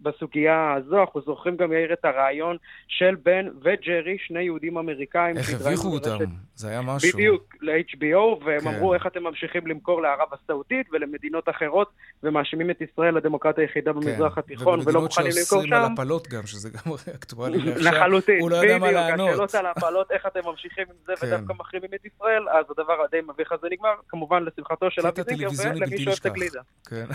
[0.02, 1.02] בסוגיה הזו.
[1.02, 5.38] אנחנו זוכרים גם, יאיר, את הרעיון של בן וג'רי, שני יהודים אמריקאים.
[5.38, 6.18] איך הביכו אותם?
[6.56, 7.10] זה היה משהו.
[7.14, 8.68] בדיוק, ל-HBO, והם כן.
[8.68, 11.90] אמרו איך אתם ממשיכים למכור לערב הסעודית ולמדינות אחרות,
[12.24, 14.00] ומאשימים את ישראל, הדמוקרטיה היחידה כן.
[14.00, 15.56] במזרח התיכון, ולא מוכנים למכור שם.
[15.56, 17.58] ובמדינות שאוסרים על הפלות גם, שזה גם אקטואלי.
[17.58, 19.30] לחלוטין, הוא לא יודע מה לענות.
[19.30, 21.28] השאלות על הפלות, איך אתם ממשיכים עם זה כן.
[21.28, 25.48] ודווקא מחרימים את ישראל, אז הדבר הדי מביך הזה נגמר, כמובן לשמחתו של אבי זינגר
[25.58, 26.62] ולמי שאוהב את הגלידה.
[26.90, 27.06] כן,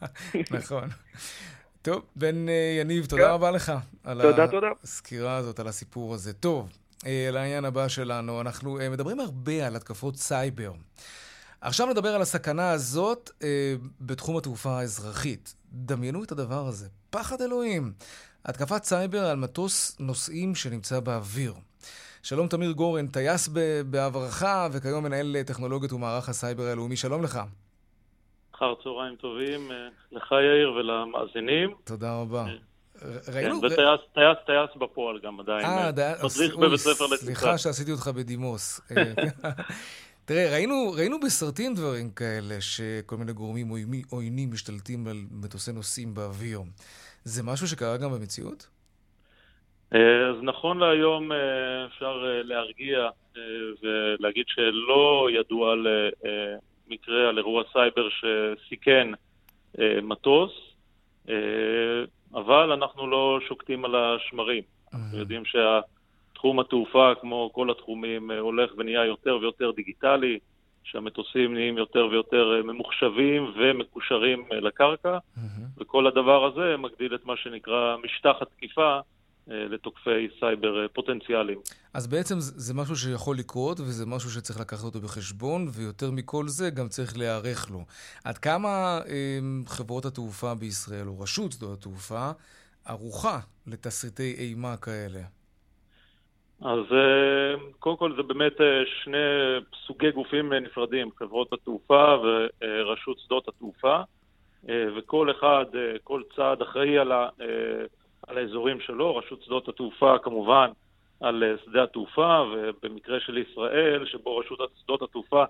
[0.58, 0.88] נכון.
[1.82, 3.30] טוב, בן אה, יניב, תודה כן.
[3.30, 3.72] רבה לך.
[4.04, 4.20] על
[4.82, 6.32] הסקירה הזאת, על הסיפור הזה.
[6.32, 6.68] טוב,
[7.06, 10.72] לעניין הבא שלנו, אנחנו אה, מדברים הרבה על התקפות סייבר.
[11.60, 15.54] עכשיו נדבר על הסכנה הזאת אה, בתחום התעופה האזרחית.
[15.72, 16.88] דמיינו את הדבר הזה.
[17.10, 17.92] פחד אלוהים.
[18.44, 21.54] התקפת סייבר על מטוס נוסעים שנמצא באוויר.
[22.22, 23.48] שלום תמיר גורן, טייס
[23.90, 26.96] בעברך וכיום מנהל טכנולוגיות במערך הסייבר הלאומי.
[26.96, 27.40] שלום לך.
[28.54, 31.74] אחר צהריים טובים אה, לך יאיר ולמאזינים.
[31.84, 32.46] תודה רבה.
[33.02, 33.60] אה, ראינו...
[33.60, 35.64] כן, וטייס טייס, טייס בפועל גם עדיין.
[35.64, 35.90] אה,
[36.24, 37.24] מדריך בבית ספר לטיסה.
[37.24, 38.80] סליחה שעשיתי אותך בדימוס.
[40.24, 43.68] תראה, ראינו, ראינו בסרטים דברים כאלה, שכל מיני גורמים
[44.10, 46.60] עוינים משתלטים על מטוסי נוסעים באוויר.
[47.24, 48.68] זה משהו שקרה גם במציאות?
[49.90, 51.32] אז נכון להיום
[51.86, 53.08] אפשר להרגיע
[53.82, 55.86] ולהגיד שלא ידוע על
[56.88, 59.08] מקרה, על אירוע סייבר שסיכן
[60.02, 60.52] מטוס.
[62.34, 64.62] אבל אנחנו לא שוקטים על השמרים.
[64.94, 70.38] אנחנו יודעים שהתחום התעופה, כמו כל התחומים, אה, הולך ונהיה יותר ויותר דיגיטלי,
[70.84, 75.18] שהמטוסים נהיים יותר ויותר אה, ממוחשבים ומקושרים אה, לקרקע,
[75.78, 78.98] וכל הדבר הזה מגדיל את מה שנקרא משטח התקיפה
[79.48, 81.58] לתוקפי סייבר אה, פוטנציאליים.
[81.94, 86.70] אז בעצם זה משהו שיכול לקרות, וזה משהו שצריך לקחת אותו בחשבון, ויותר מכל זה
[86.70, 87.84] גם צריך להיערך לו.
[88.24, 92.30] עד כמה אה, חברות התעופה בישראל, או רשות שדות התעופה,
[92.86, 95.20] ערוכה לתסריטי אימה כאלה?
[96.60, 96.84] אז
[97.78, 98.52] קודם כל זה באמת
[99.04, 99.16] שני
[99.86, 104.00] סוגי גופים נפרדים, חברות התעופה ורשות שדות התעופה,
[104.64, 105.64] וכל אחד,
[106.04, 107.28] כל צעד אחראי על ה...
[108.28, 110.70] על האזורים שלו, רשות שדות התעופה כמובן
[111.20, 115.44] על אה, שדה התעופה, ובמקרה של ישראל, שבו רשות שדות התעופה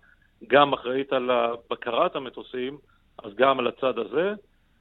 [0.47, 1.31] גם אחראית על
[1.71, 2.79] בקרת המטוסים,
[3.25, 4.33] אז גם על הצד הזה.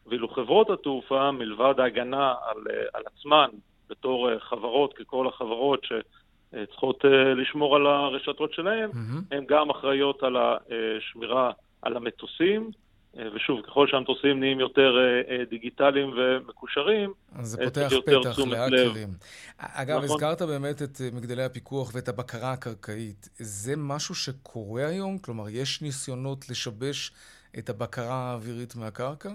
[0.05, 3.49] ואילו חברות התעופה, מלבד ההגנה על, אה, על עצמן
[3.89, 7.05] בתור אה, חברות, ככל החברות שצריכות
[7.36, 9.36] לשמור על הרשתות שלהן, mm-hmm.
[9.36, 12.71] הן גם אחראיות על השמירה על המטוסים.
[13.17, 19.10] אה, ושוב, ככל שהמטוסים נהיים יותר אה, אה, דיגיטליים ומקושרים, אז זה פותח פתח להאקרים.
[19.58, 20.03] אגב, נכון.
[20.03, 23.30] הזכרת באמת את מגדלי הפיקוח ואת הבקרה הקרקעית.
[23.36, 25.17] זה משהו שקורה היום?
[25.17, 27.12] כלומר, יש ניסיונות לשבש
[27.60, 29.30] את הבקרה האווירית מהקרקע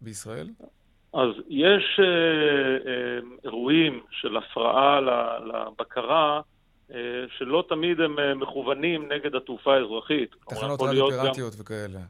[0.00, 0.48] בישראל?
[1.14, 2.04] אז יש אה,
[2.90, 5.00] אה, אירועים של הפרעה
[5.40, 6.40] לבקרה,
[6.94, 6.98] אה,
[7.38, 10.34] שלא תמיד הם מכוונים נגד התעופה האזרחית.
[10.48, 12.00] תחנות רדיו פיראטיות וכאלה.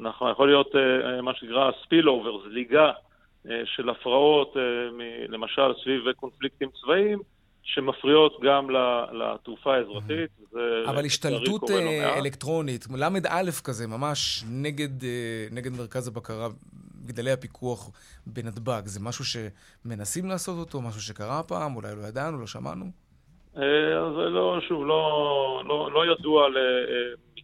[0.00, 4.56] נכון, יכול להיות uh, מה שנקרא spill-over, זליגה uh, של הפרעות,
[5.28, 7.18] למשל סביב קונפליקטים צבאיים,
[7.62, 8.68] שמפריעות גם
[9.12, 10.30] לתעופה האזרחית.
[10.86, 15.04] אבל השתלטות לא אלקטרונית, ל"א כזה, ממש נגד,
[15.50, 16.48] נגד מרכז הבקרה,
[17.06, 17.90] גדלי הפיקוח
[18.26, 22.84] בנתב"ג, זה משהו שמנסים לעשות אותו, משהו שקרה פעם, אולי לא ידענו, לא שמענו?
[23.54, 26.48] אז לא, שוב, לא, לא, לא ידוע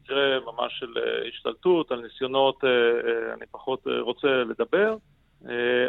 [0.07, 4.97] מקרה ממש של אה, השתלטות, על ניסיונות, אה, אה, אני פחות רוצה לדבר.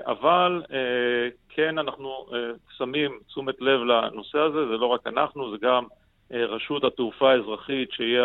[0.05, 0.63] אבל
[1.49, 2.25] כן אנחנו
[2.77, 5.83] שמים תשומת לב לנושא הזה, זה לא רק אנחנו, זה גם
[6.31, 8.19] רשות התעופה האזרחית, שהיא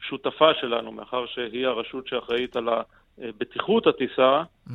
[0.00, 2.68] השותפה שלנו, מאחר שהיא הרשות שאחראית על
[3.18, 4.70] בטיחות הטיסה, mm-hmm.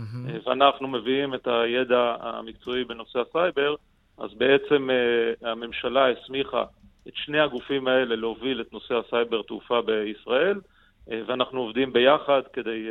[0.45, 3.75] ואנחנו מביאים את הידע המקצועי בנושא הסייבר,
[4.17, 4.89] אז בעצם
[5.41, 6.63] הממשלה הסמיכה
[7.07, 10.59] את שני הגופים האלה להוביל את נושא הסייבר תעופה בישראל,
[11.07, 12.89] ואנחנו עובדים ביחד כדי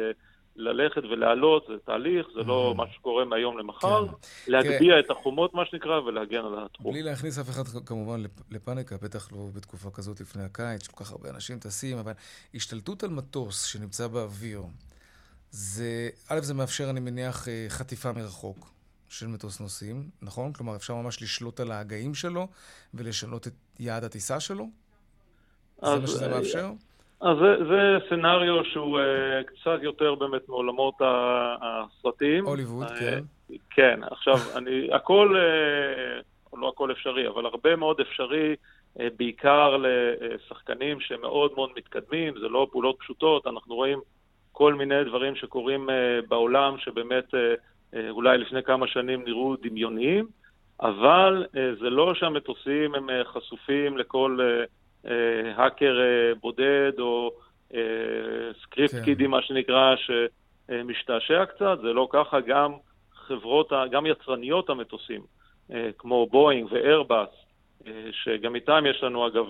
[0.59, 4.13] ללכת ולעלות, זה תהליך, זה לא מה שקורה מהיום למחר, כן.
[4.53, 4.99] להגביה כן.
[4.99, 6.93] את החומות, מה שנקרא, ולהגן על התחום.
[6.93, 11.31] בלי להכניס אף אחד כמובן לפאניקה, בטח לא בתקופה כזאת לפני הקיץ, שכל כך הרבה
[11.31, 12.13] אנשים טסים, אבל
[12.55, 14.63] השתלטות על מטוס שנמצא באוויר,
[15.51, 18.78] זה, א', זה מאפשר, אני מניח, אה, חטיפה מרחוק
[19.09, 20.53] של מטוס נוסעים, נכון?
[20.53, 22.49] כלומר, אפשר ממש לשלוט על ההגאים שלו
[22.95, 24.67] ולשנות את יעד הטיסה שלו?
[25.83, 26.71] זה מה שזה אה, מאפשר?
[27.21, 29.03] אז זה, זה סצנריו שהוא uh,
[29.45, 32.47] קצת יותר באמת מעולמות הסרטים.
[32.47, 33.21] הוליווד, uh, כן.
[33.71, 35.35] כן, עכשיו, אני, הכל,
[36.53, 42.49] uh, לא הכל אפשרי, אבל הרבה מאוד אפשרי, uh, בעיקר לשחקנים שמאוד מאוד מתקדמים, זה
[42.49, 44.01] לא פעולות פשוטות, אנחנו רואים
[44.53, 45.93] כל מיני דברים שקורים uh,
[46.29, 47.37] בעולם שבאמת uh,
[48.11, 50.27] אולי לפני כמה שנים נראו דמיוניים,
[50.81, 54.39] אבל uh, זה לא שהמטוסים הם uh, חשופים לכל...
[55.07, 57.33] אה, האקר אה, בודד או
[57.75, 57.81] אה,
[58.63, 59.05] script כן.
[59.05, 62.73] kiddie, מה שנקרא, שמשתעשע קצת, זה לא ככה, גם
[63.15, 65.21] חברות, גם יצרניות המטוסים,
[65.99, 67.29] כמו בואינג ואיירבאס,
[68.13, 69.47] שגם איתם יש לנו אגב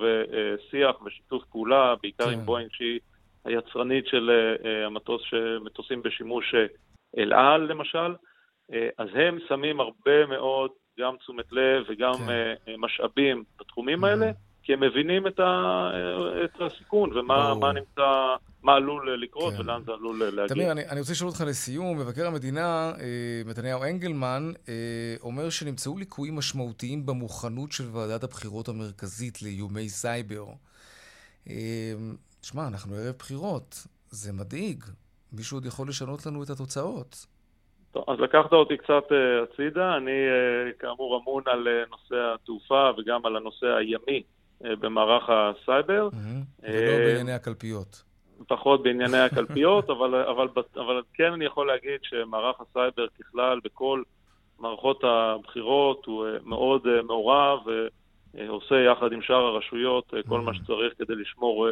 [0.71, 2.33] שיח ושיתוף פעולה, בעיקר כן.
[2.33, 3.01] עם בואינג שהיא
[3.45, 4.31] היצרנית של
[4.87, 6.55] המטוס, שמטוסים בשימוש
[7.19, 8.15] אל על למשל,
[8.99, 12.55] אז הם שמים הרבה מאוד גם תשומת לב וגם כן.
[12.79, 14.31] משאבים בתחומים האלה.
[14.69, 15.91] כי הם מבינים את, ה,
[16.45, 19.61] את הסיכון ומה מה נמצא, מה עלול לקרות כן.
[19.61, 20.47] ולאן זה עלול להגיע.
[20.47, 21.99] תמיר, אני, אני רוצה לשאול אותך לסיום.
[21.99, 24.75] מבקר המדינה, אה, מתניהו אנגלמן, אה,
[25.21, 30.45] אומר שנמצאו ליקויים משמעותיים במוכנות של ועדת הבחירות המרכזית לאיומי סייבר.
[31.49, 31.93] אה,
[32.43, 34.85] שמע, אנחנו ערב בחירות, זה מדאיג.
[35.33, 37.27] מישהו עוד יכול לשנות לנו את התוצאות.
[37.93, 42.91] טוב, אז לקחת אותי קצת uh, הצידה, אני uh, כאמור אמון על uh, נושא התעופה
[42.99, 44.23] וגם על הנושא הימי
[44.65, 46.09] אה, במערך הסייבר.
[46.63, 48.03] ולא אה, בענייני הקלפיות.
[48.49, 54.03] פחות בענייני הקלפיות, אבל, אבל, אבל כן אני יכול להגיד שמערך הסייבר ככלל בכל
[54.59, 57.59] מערכות הבחירות הוא אה, מאוד מעורב
[58.35, 61.69] ועושה יחד עם שאר הרשויות כל מה שצריך כדי לשמור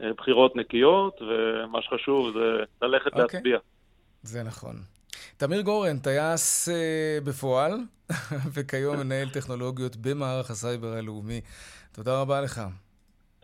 [0.00, 3.22] בחירות נקיות, ומה שחשוב זה ללכת okay.
[3.22, 3.36] אוקיי.
[3.36, 3.58] להצביע.
[4.22, 4.76] זה נכון.
[5.36, 6.68] תמיר גורן, טייס
[7.24, 7.72] בפועל,
[8.54, 11.40] וכיום מנהל טכנולוגיות במערך הסייבר הלאומי.
[11.92, 12.60] תודה רבה לך.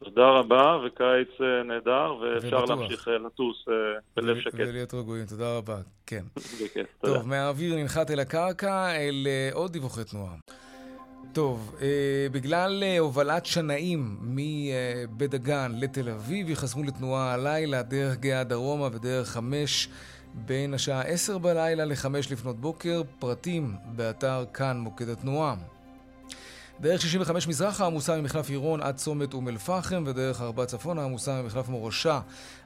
[0.05, 2.71] תודה רבה, וקיץ אה, נהדר, ואפשר ובטוח.
[2.71, 3.75] להמשיך אה, לטוס אה,
[4.17, 4.55] בלב שקט.
[4.55, 6.23] ולהיות רגועים, תודה רבה, כן.
[6.37, 7.15] בכיף, תודה.
[7.15, 10.35] טוב, מהאוויר ננחת אל הקרקע, אל עוד דיווחי תנועה.
[11.33, 11.87] טוב, אה,
[12.33, 19.29] בגלל אה, הובלת שנאים מבית דגן לתל אביב, ייחסמו לתנועה הלילה דרך גאה דרומה ודרך
[19.29, 19.89] חמש
[20.35, 25.55] בין השעה עשר בלילה לחמש לפנות בוקר, פרטים באתר כאן מוקד התנועה.
[26.83, 31.69] דרך 65 מזרחה עמוסה ממחלף עירון עד צומת אום אל-פחם, ודרך 4 צפונה עמוסה ממחלף
[31.69, 32.21] מורשה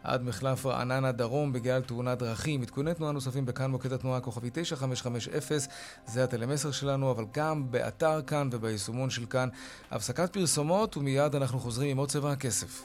[0.04, 2.62] עד מחלף רעננה דרום בגלל תאונת דרכים.
[2.62, 5.56] עדכוני תנועה נוספים בכאן מוקד התנועה כוכבי 9550,
[6.06, 9.48] זה הטלמסר שלנו, אבל גם באתר כאן וביישומון של כאן.
[9.90, 12.84] הפסקת פרסומות, ומיד אנחנו חוזרים עם עוד צבע הכסף.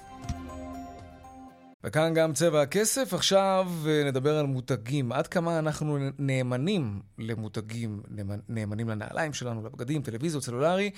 [1.84, 3.14] וכאן גם צבע הכסף.
[3.14, 5.12] עכשיו אה, נדבר על מותגים.
[5.12, 8.02] עד כמה אנחנו נאמנים למותגים,
[8.50, 10.92] נאמנים לנעליים שלנו, לבגדים, טלוויזיות, סלולרי,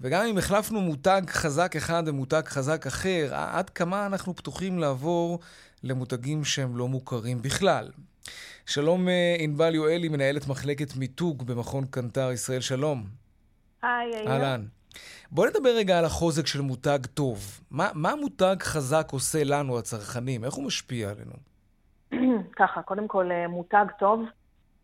[0.00, 5.40] וגם אם החלפנו מותג חזק אחד במותג חזק אחר, עד כמה אנחנו פתוחים לעבור
[5.82, 7.90] למותגים שהם לא מוכרים בכלל.
[8.66, 13.06] שלום אה, ענבל יואלי, מנהלת מחלקת מיתוג במכון קנטר ישראל, שלום.
[13.82, 14.66] היי, אהלן.
[15.30, 17.60] בוא נדבר רגע על החוזק של מותג טוב.
[17.70, 20.44] מה, מה מותג חזק עושה לנו, הצרכנים?
[20.44, 21.32] איך הוא משפיע עלינו?
[22.58, 24.20] ככה, קודם כל, אה, מותג טוב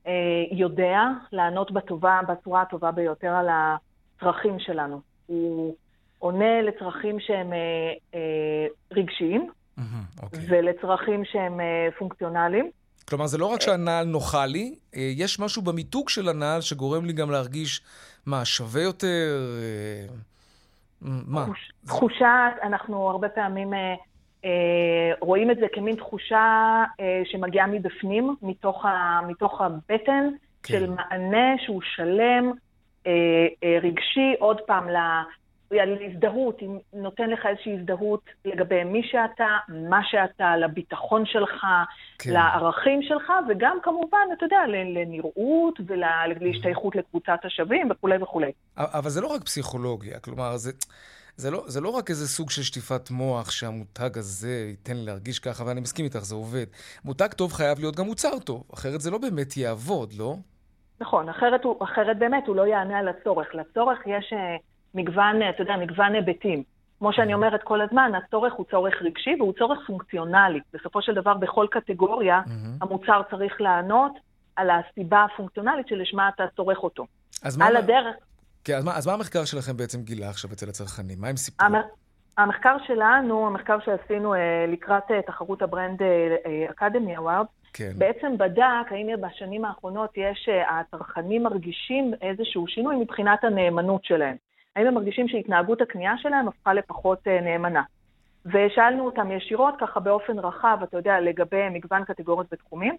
[0.06, 0.12] אה,
[0.50, 0.98] יודע
[1.32, 5.00] לענות בטובה, בצורה הטובה ביותר על הצרכים שלנו.
[5.26, 5.74] הוא
[6.18, 10.38] עונה לצרכים שהם אה, רגשיים, okay.
[10.48, 11.60] ולצרכים שהם
[11.98, 12.70] פונקציונליים.
[13.08, 17.30] כלומר, זה לא רק שהנעל נוחה לי, יש משהו במיתוג של הנעל שגורם לי גם
[17.30, 17.82] להרגיש,
[18.26, 19.46] מה, שווה יותר?
[21.02, 21.46] מה?
[21.86, 23.94] תחושה, אנחנו הרבה פעמים אה,
[24.44, 30.28] אה, רואים את זה כמין תחושה אה, שמגיעה מבפנים, מתוך, ה, מתוך הבטן,
[30.62, 30.74] כן.
[30.74, 32.52] של מענה שהוא שלם,
[33.82, 34.88] רגשי, עוד פעם,
[35.80, 36.60] על הזדהות,
[36.92, 41.66] נותן לך איזושהי הזדהות לגבי מי שאתה, מה שאתה, לביטחון שלך,
[42.18, 42.30] כן.
[42.32, 48.52] לערכים שלך, וגם כמובן, אתה יודע, לנראות ולהשתייכות לקבוצת השווים וכולי וכולי.
[48.76, 50.72] אבל זה לא רק פסיכולוגיה, כלומר, זה...
[51.36, 55.38] זה לא, זה לא רק איזה סוג של שטיפת מוח שהמותג הזה ייתן לי להרגיש
[55.38, 56.66] ככה, ואני מסכים איתך, זה עובד.
[57.04, 60.36] מותג טוב חייב להיות גם מוצר טוב, אחרת זה לא באמת יעבוד, לא?
[61.00, 63.54] נכון, אחרת, הוא, אחרת באמת הוא לא יענה על הצורך.
[63.54, 64.56] לצורך יש אה,
[64.94, 66.62] מגוון, אתה יודע, מגוון היבטים.
[66.98, 70.60] כמו שאני אומרת כל הזמן, הצורך הוא צורך רגשי והוא צורך פונקציונלי.
[70.74, 72.40] בסופו של דבר, בכל קטגוריה.
[72.80, 74.12] המוצר צריך לענות
[74.56, 77.06] על הסיבה הפונקציונלית שלשמה אתה צורך אותו.
[77.42, 77.66] אז מה...
[77.66, 78.16] על הדרך...
[78.64, 81.20] כן, אז מה, אז מה המחקר שלכם בעצם גילה עכשיו אצל הצרכנים?
[81.20, 81.66] מה הם סיפרו?
[81.66, 81.74] המ...
[82.38, 87.92] המחקר שלנו, המחקר שעשינו אה, לקראת אה, תחרות ה brand אה, academy award, כן.
[87.98, 94.36] בעצם בדק האם בשנים האחרונות יש, אה, הצרכנים מרגישים איזשהו שינוי מבחינת הנאמנות שלהם.
[94.76, 97.82] האם הם מרגישים שהתנהגות הקנייה שלהם הפכה לפחות אה, נאמנה.
[98.46, 102.96] ושאלנו אותם ישירות, ככה באופן רחב, אתה יודע, לגבי מגוון קטגוריות ותחומים,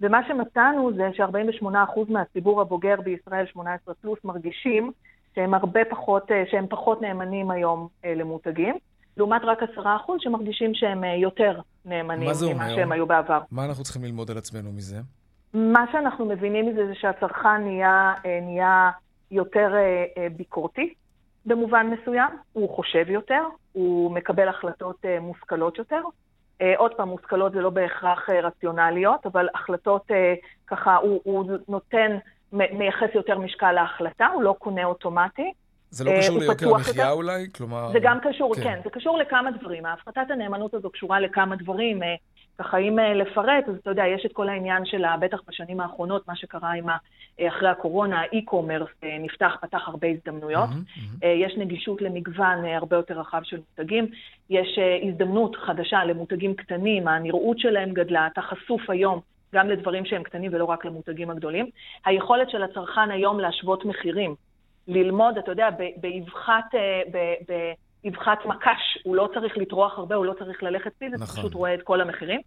[0.00, 4.92] ומה שמצאנו זה ש-48% מהציבור הבוגר בישראל, 18 פלוס, מרגישים
[5.34, 8.74] שהם הרבה פחות, אה, שהם פחות נאמנים היום למותגים.
[9.18, 13.40] לעומת רק עשרה אחוז שמרגישים שהם אה, יותר נאמנים ממה שהם היו בעבר.
[13.50, 14.96] מה אנחנו צריכים ללמוד על עצמנו מזה?
[15.54, 18.90] מה שאנחנו מבינים מזה זה שהצרכן נהיה, אה, נהיה
[19.30, 20.94] יותר אה, ביקורתי
[21.48, 23.42] במובן מסוים, הוא חושב יותר,
[23.72, 26.00] הוא מקבל החלטות מושכלות יותר.
[26.76, 30.06] עוד פעם, מושכלות זה לא בהכרח רציונליות, אבל החלטות
[30.66, 32.18] ככה, הוא, הוא נותן,
[32.52, 35.52] מייחס יותר משקל להחלטה, הוא לא קונה אוטומטי.
[35.90, 37.46] זה לא קשור ליוקר המחיה אולי?
[37.56, 37.92] כלומר...
[37.92, 38.62] זה גם קשור, כן.
[38.62, 39.86] כן, זה קשור לכמה דברים.
[39.86, 42.00] ההפחתת הנאמנות הזו קשורה לכמה דברים.
[42.60, 45.80] אה, ככה, אם אה, לפרט, אז אתה יודע, יש את כל העניין של, בטח בשנים
[45.80, 46.96] האחרונות, מה שקרה עם ה...
[47.40, 48.88] אה, אחרי הקורונה, האי-קומרס
[49.20, 50.68] נפתח, פתח הרבה הזדמנויות.
[50.70, 51.26] Mm-hmm, mm-hmm.
[51.26, 54.06] יש נגישות למגוון הרבה יותר רחב של מותגים.
[54.50, 54.78] יש
[55.08, 59.20] הזדמנות חדשה למותגים קטנים, הנראות שלהם גדלה, אתה חשוף היום
[59.54, 61.66] גם לדברים שהם קטנים ולא רק למותגים הגדולים.
[62.04, 64.34] היכולת של הצרכן היום להשוות מחירים.
[64.88, 67.72] ללמוד, אתה יודע, באבחת, אה,
[68.04, 71.36] באבחת מקש, הוא לא צריך לטרוח הרבה, הוא לא צריך ללכת פיזית, נכון.
[71.36, 72.40] פשוט רואה את כל המחירים.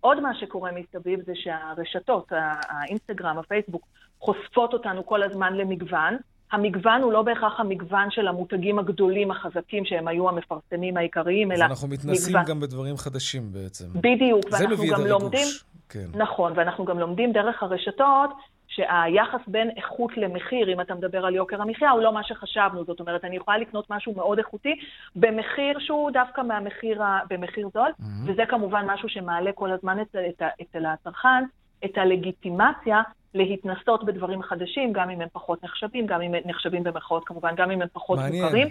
[0.00, 2.32] עוד מה שקורה מסביב זה שהרשתות,
[2.68, 3.86] האינסטגרם, הפייסבוק,
[4.20, 6.16] חושפות אותנו כל הזמן למגוון.
[6.52, 11.70] המגוון הוא לא בהכרח המגוון של המותגים הגדולים, החזקים, שהם היו המפרסמים העיקריים, אלא מגוון.
[11.72, 12.44] אז אנחנו מתנסים מגוון.
[12.44, 13.84] גם בדברים חדשים בעצם.
[13.94, 15.46] בדיוק, ואנחנו גם לומדים...
[15.88, 16.06] כן.
[16.14, 18.30] נכון, ואנחנו גם לומדים דרך הרשתות
[18.68, 22.84] שהיחס בין איכות למחיר, אם אתה מדבר על יוקר המחיה, הוא לא מה שחשבנו.
[22.84, 24.74] זאת אומרת, אני יכולה לקנות משהו מאוד איכותי
[25.16, 28.30] במחיר שהוא דווקא מהמחיר, במחיר זול, mm-hmm.
[28.30, 30.18] וזה כמובן משהו שמעלה כל הזמן אצל,
[30.62, 31.44] אצל הצרכן
[31.84, 33.02] את הלגיטימציה
[33.34, 37.70] להתנסות בדברים חדשים, גם אם הם פחות נחשבים, גם אם הם נחשבים במרכאות כמובן, גם
[37.70, 38.68] אם הם פחות מוכרים.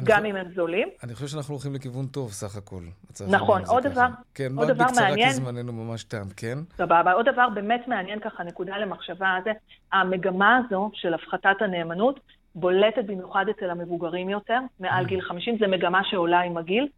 [0.00, 0.88] גם חושב, אם הם זולים.
[1.02, 2.82] אני חושב שאנחנו הולכים לכיוון טוב, סך הכל.
[3.30, 5.28] נכון, עוד דבר, כן, עוד דבר בקצרה, מעניין.
[5.28, 6.58] כי זמננו ממש תם, כן?
[6.76, 9.52] סבבה, עוד דבר באמת מעניין ככה, נקודה למחשבה הזה,
[9.92, 12.20] המגמה הזו של הפחתת הנאמנות
[12.54, 15.08] בולטת במיוחד אצל המבוגרים יותר, מעל mm.
[15.08, 16.88] גיל 50, זו מגמה שעולה עם הגיל.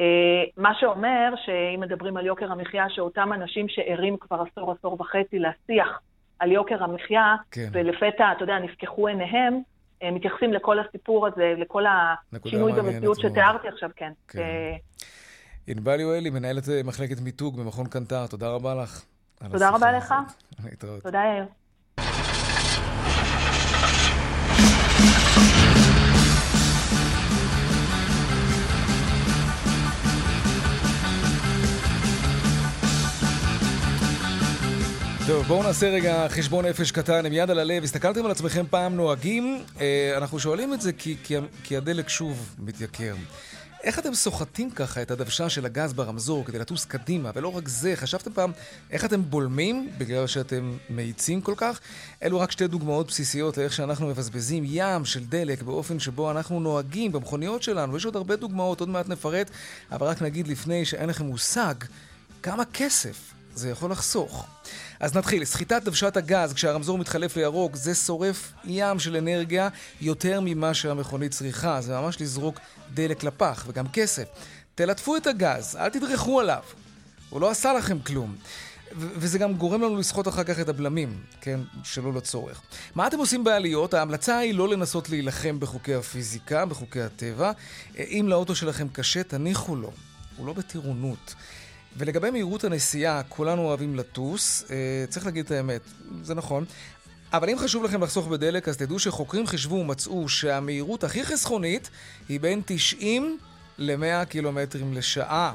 [0.00, 0.04] אה,
[0.56, 6.00] מה שאומר שאם מדברים על יוקר המחיה, שאותם אנשים שערים כבר עשור, עשור וחצי לשיח
[6.38, 7.68] על יוקר המחיה, כן.
[7.72, 9.60] ולפתע, אתה יודע, נפקחו עיניהם,
[10.10, 14.12] מתייחסים לכל הסיפור הזה, לכל השינוי במציאות שתיארתי עכשיו, כן.
[14.28, 14.38] כן.
[14.38, 14.76] אה,
[15.66, 19.04] ענבל יואלי, מנהלת אה, מחלקת מיתוג במכון קנטר, תודה רבה לך.
[19.50, 20.14] תודה רבה לך.
[21.02, 21.44] תודה, יאיר.
[35.32, 37.84] טוב, בואו נעשה רגע חשבון נפש קטן עם יד על הלב.
[37.84, 39.64] הסתכלתם על עצמכם פעם נוהגים?
[39.80, 43.14] אה, אנחנו שואלים את זה כי, כי, כי הדלק שוב מתייקר.
[43.82, 47.30] איך אתם סוחטים ככה את הדוושה של הגז ברמזור כדי לטוס קדימה?
[47.34, 48.52] ולא רק זה, חשבתם פעם
[48.90, 51.80] איך אתם בולמים בגלל שאתם מאיצים כל כך?
[52.22, 57.12] אלו רק שתי דוגמאות בסיסיות לאיך שאנחנו מבזבזים ים של דלק באופן שבו אנחנו נוהגים
[57.12, 57.96] במכוניות שלנו.
[57.96, 59.50] יש עוד הרבה דוגמאות, עוד מעט נפרט,
[59.92, 61.74] אבל רק נגיד לפני שאין לכם מושג
[62.42, 64.46] כמה כסף זה יכול לחסוך.
[65.02, 65.44] אז נתחיל.
[65.44, 69.68] סחיטת דוושת הגז כשהרמזור מתחלף לירוק, זה שורף ים של אנרגיה
[70.00, 71.80] יותר ממה שהמכונית צריכה.
[71.80, 72.60] זה ממש לזרוק
[72.94, 74.24] דלק לפח, וגם כסף.
[74.74, 76.62] תלטפו את הגז, אל תדרכו עליו.
[77.30, 78.36] הוא לא עשה לכם כלום.
[78.96, 81.60] וזה גם גורם לנו לסחוט אחר כך את הבלמים, כן?
[81.84, 82.60] שלא לצורך.
[82.94, 83.94] מה אתם עושים בעליות?
[83.94, 87.52] ההמלצה היא לא לנסות להילחם בחוקי הפיזיקה, בחוקי הטבע.
[87.98, 89.92] אם לאוטו שלכם קשה, תניחו לו.
[90.36, 91.34] הוא לא בטירונות.
[91.96, 94.76] ולגבי מהירות הנסיעה, כולנו אוהבים לטוס, אה,
[95.08, 95.80] צריך להגיד את האמת,
[96.22, 96.64] זה נכון,
[97.32, 101.90] אבל אם חשוב לכם לחסוך בדלק, אז תדעו שחוקרים חישבו ומצאו שהמהירות הכי חסכונית
[102.28, 103.38] היא בין 90
[103.78, 105.54] ל-100 קילומטרים לשעה.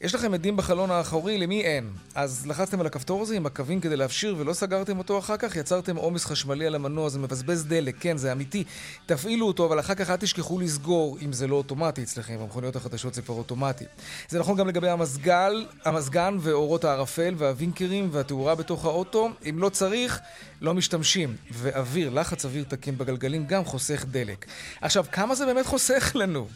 [0.00, 1.90] יש לכם עדים בחלון האחורי, למי אין?
[2.14, 5.56] אז לחצתם על הכפתור הזה עם הקווים כדי להפשיר ולא סגרתם אותו אחר כך?
[5.56, 8.64] יצרתם עומס חשמלי על המנוע, זה מבזבז דלק, כן, זה אמיתי.
[9.06, 13.14] תפעילו אותו, אבל אחר כך אל תשכחו לסגור, אם זה לא אוטומטי אצלכם, במכוניות החדשות
[13.14, 13.84] זה כבר אוטומטי.
[14.28, 19.30] זה נכון גם לגבי המזגל, המזגן ואורות הערפל והווינקרים והתאורה בתוך האוטו.
[19.48, 20.20] אם לא צריך,
[20.60, 21.36] לא משתמשים.
[21.52, 24.46] ואוויר, לחץ אוויר תקין בגלגלים גם חוסך דלק.
[24.80, 26.48] עכשיו, כמה זה באמת חוסך לנו?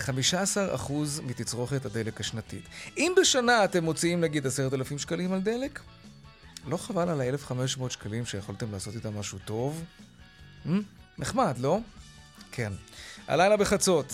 [0.00, 0.92] 15%
[1.22, 2.64] מתצרוכת הדלק השנתית.
[2.96, 5.80] אם בשנה אתם מוציאים נגיד 10,000 שקלים על דלק,
[6.66, 9.84] לא חבל על ה-1,500 שקלים שיכולתם לעשות איתם משהו טוב?
[10.66, 10.68] Hmm?
[11.18, 11.78] נחמד, לא?
[12.52, 12.72] כן.
[13.28, 14.12] הלילה בחצות,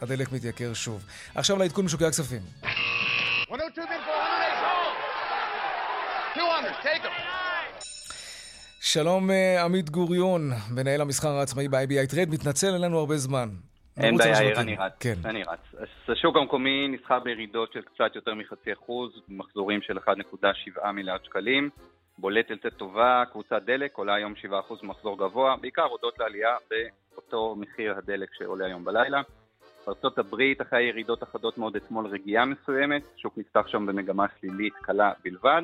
[0.00, 1.04] הדלק מתייקר שוב.
[1.34, 2.42] עכשיו לעדכון משוקי הכספים.
[8.80, 13.48] שלום אה, עמית גוריון, מנהל המסחר העצמאי ב-IBI טרייד, מתנצל, אין לנו הרבה זמן.
[13.96, 14.92] אין בעיה, אני רץ.
[15.00, 15.14] כן.
[15.24, 15.74] אני רץ.
[15.78, 21.70] אז השוק המקומי נסחר בירידות של קצת יותר מחצי אחוז, מחזורים של 1.7 מיליארד שקלים.
[22.18, 27.98] בולט אל טובה, קבוצת דלק עולה היום 7% מחזור גבוה, בעיקר הודות לעלייה באותו מחיר
[27.98, 29.22] הדלק שעולה היום בלילה.
[30.18, 35.62] הברית, אחרי הירידות החדות מאוד אתמול, רגיעה מסוימת, שוק נפתח שם במגמה שלילית קלה בלבד.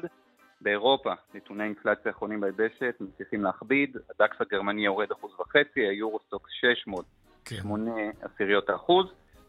[0.60, 7.04] באירופה, נתוני אינפלציה האחרונים ביבשת ממשיכים להכביד, הדקס הגרמני יורד אחוז וחצי, היורוסטוק 600
[7.48, 7.56] כן.
[7.56, 9.06] שמונה עשיריות האחוז.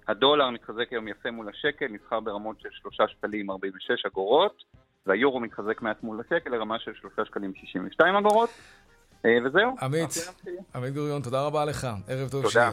[0.07, 4.63] הדולר מתחזק היום יפה מול השקל, נסחר ברמות של 3 שקלים 46 אגורות,
[5.05, 8.49] והיורו מתחזק מעט מול השקל לרמה של 3 שקלים 62 אגורות.
[9.25, 9.75] אה, וזהו.
[9.81, 10.17] עמית,
[10.75, 11.87] עמית גוריון, תודה רבה לך.
[12.07, 12.71] ערב טוב שיהיה.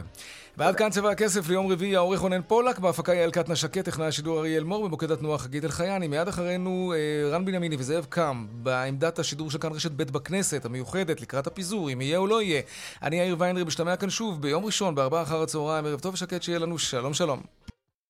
[0.57, 4.39] ועד כאן צבע הכסף ליום רביעי, העורך רונן פולק, בהפקה יעל קטנה שקט, טכנאי השידור
[4.39, 6.09] אריאל מור, במוקד התנועה חגית אלחייני.
[6.09, 11.21] מיד אחרינו אה, רן בנימיני וזאב קם, בעמדת השידור של כאן רשת ב' בכנסת, המיוחדת,
[11.21, 12.63] לקראת הפיזור, אם יהיה או לא יהיה.
[13.03, 16.59] אני יאיר ויינרי, משתמע כאן שוב ביום ראשון, בארבעה אחר הצהריים, ערב טוב ושקט שיהיה
[16.59, 17.43] לנו, שלום שלום.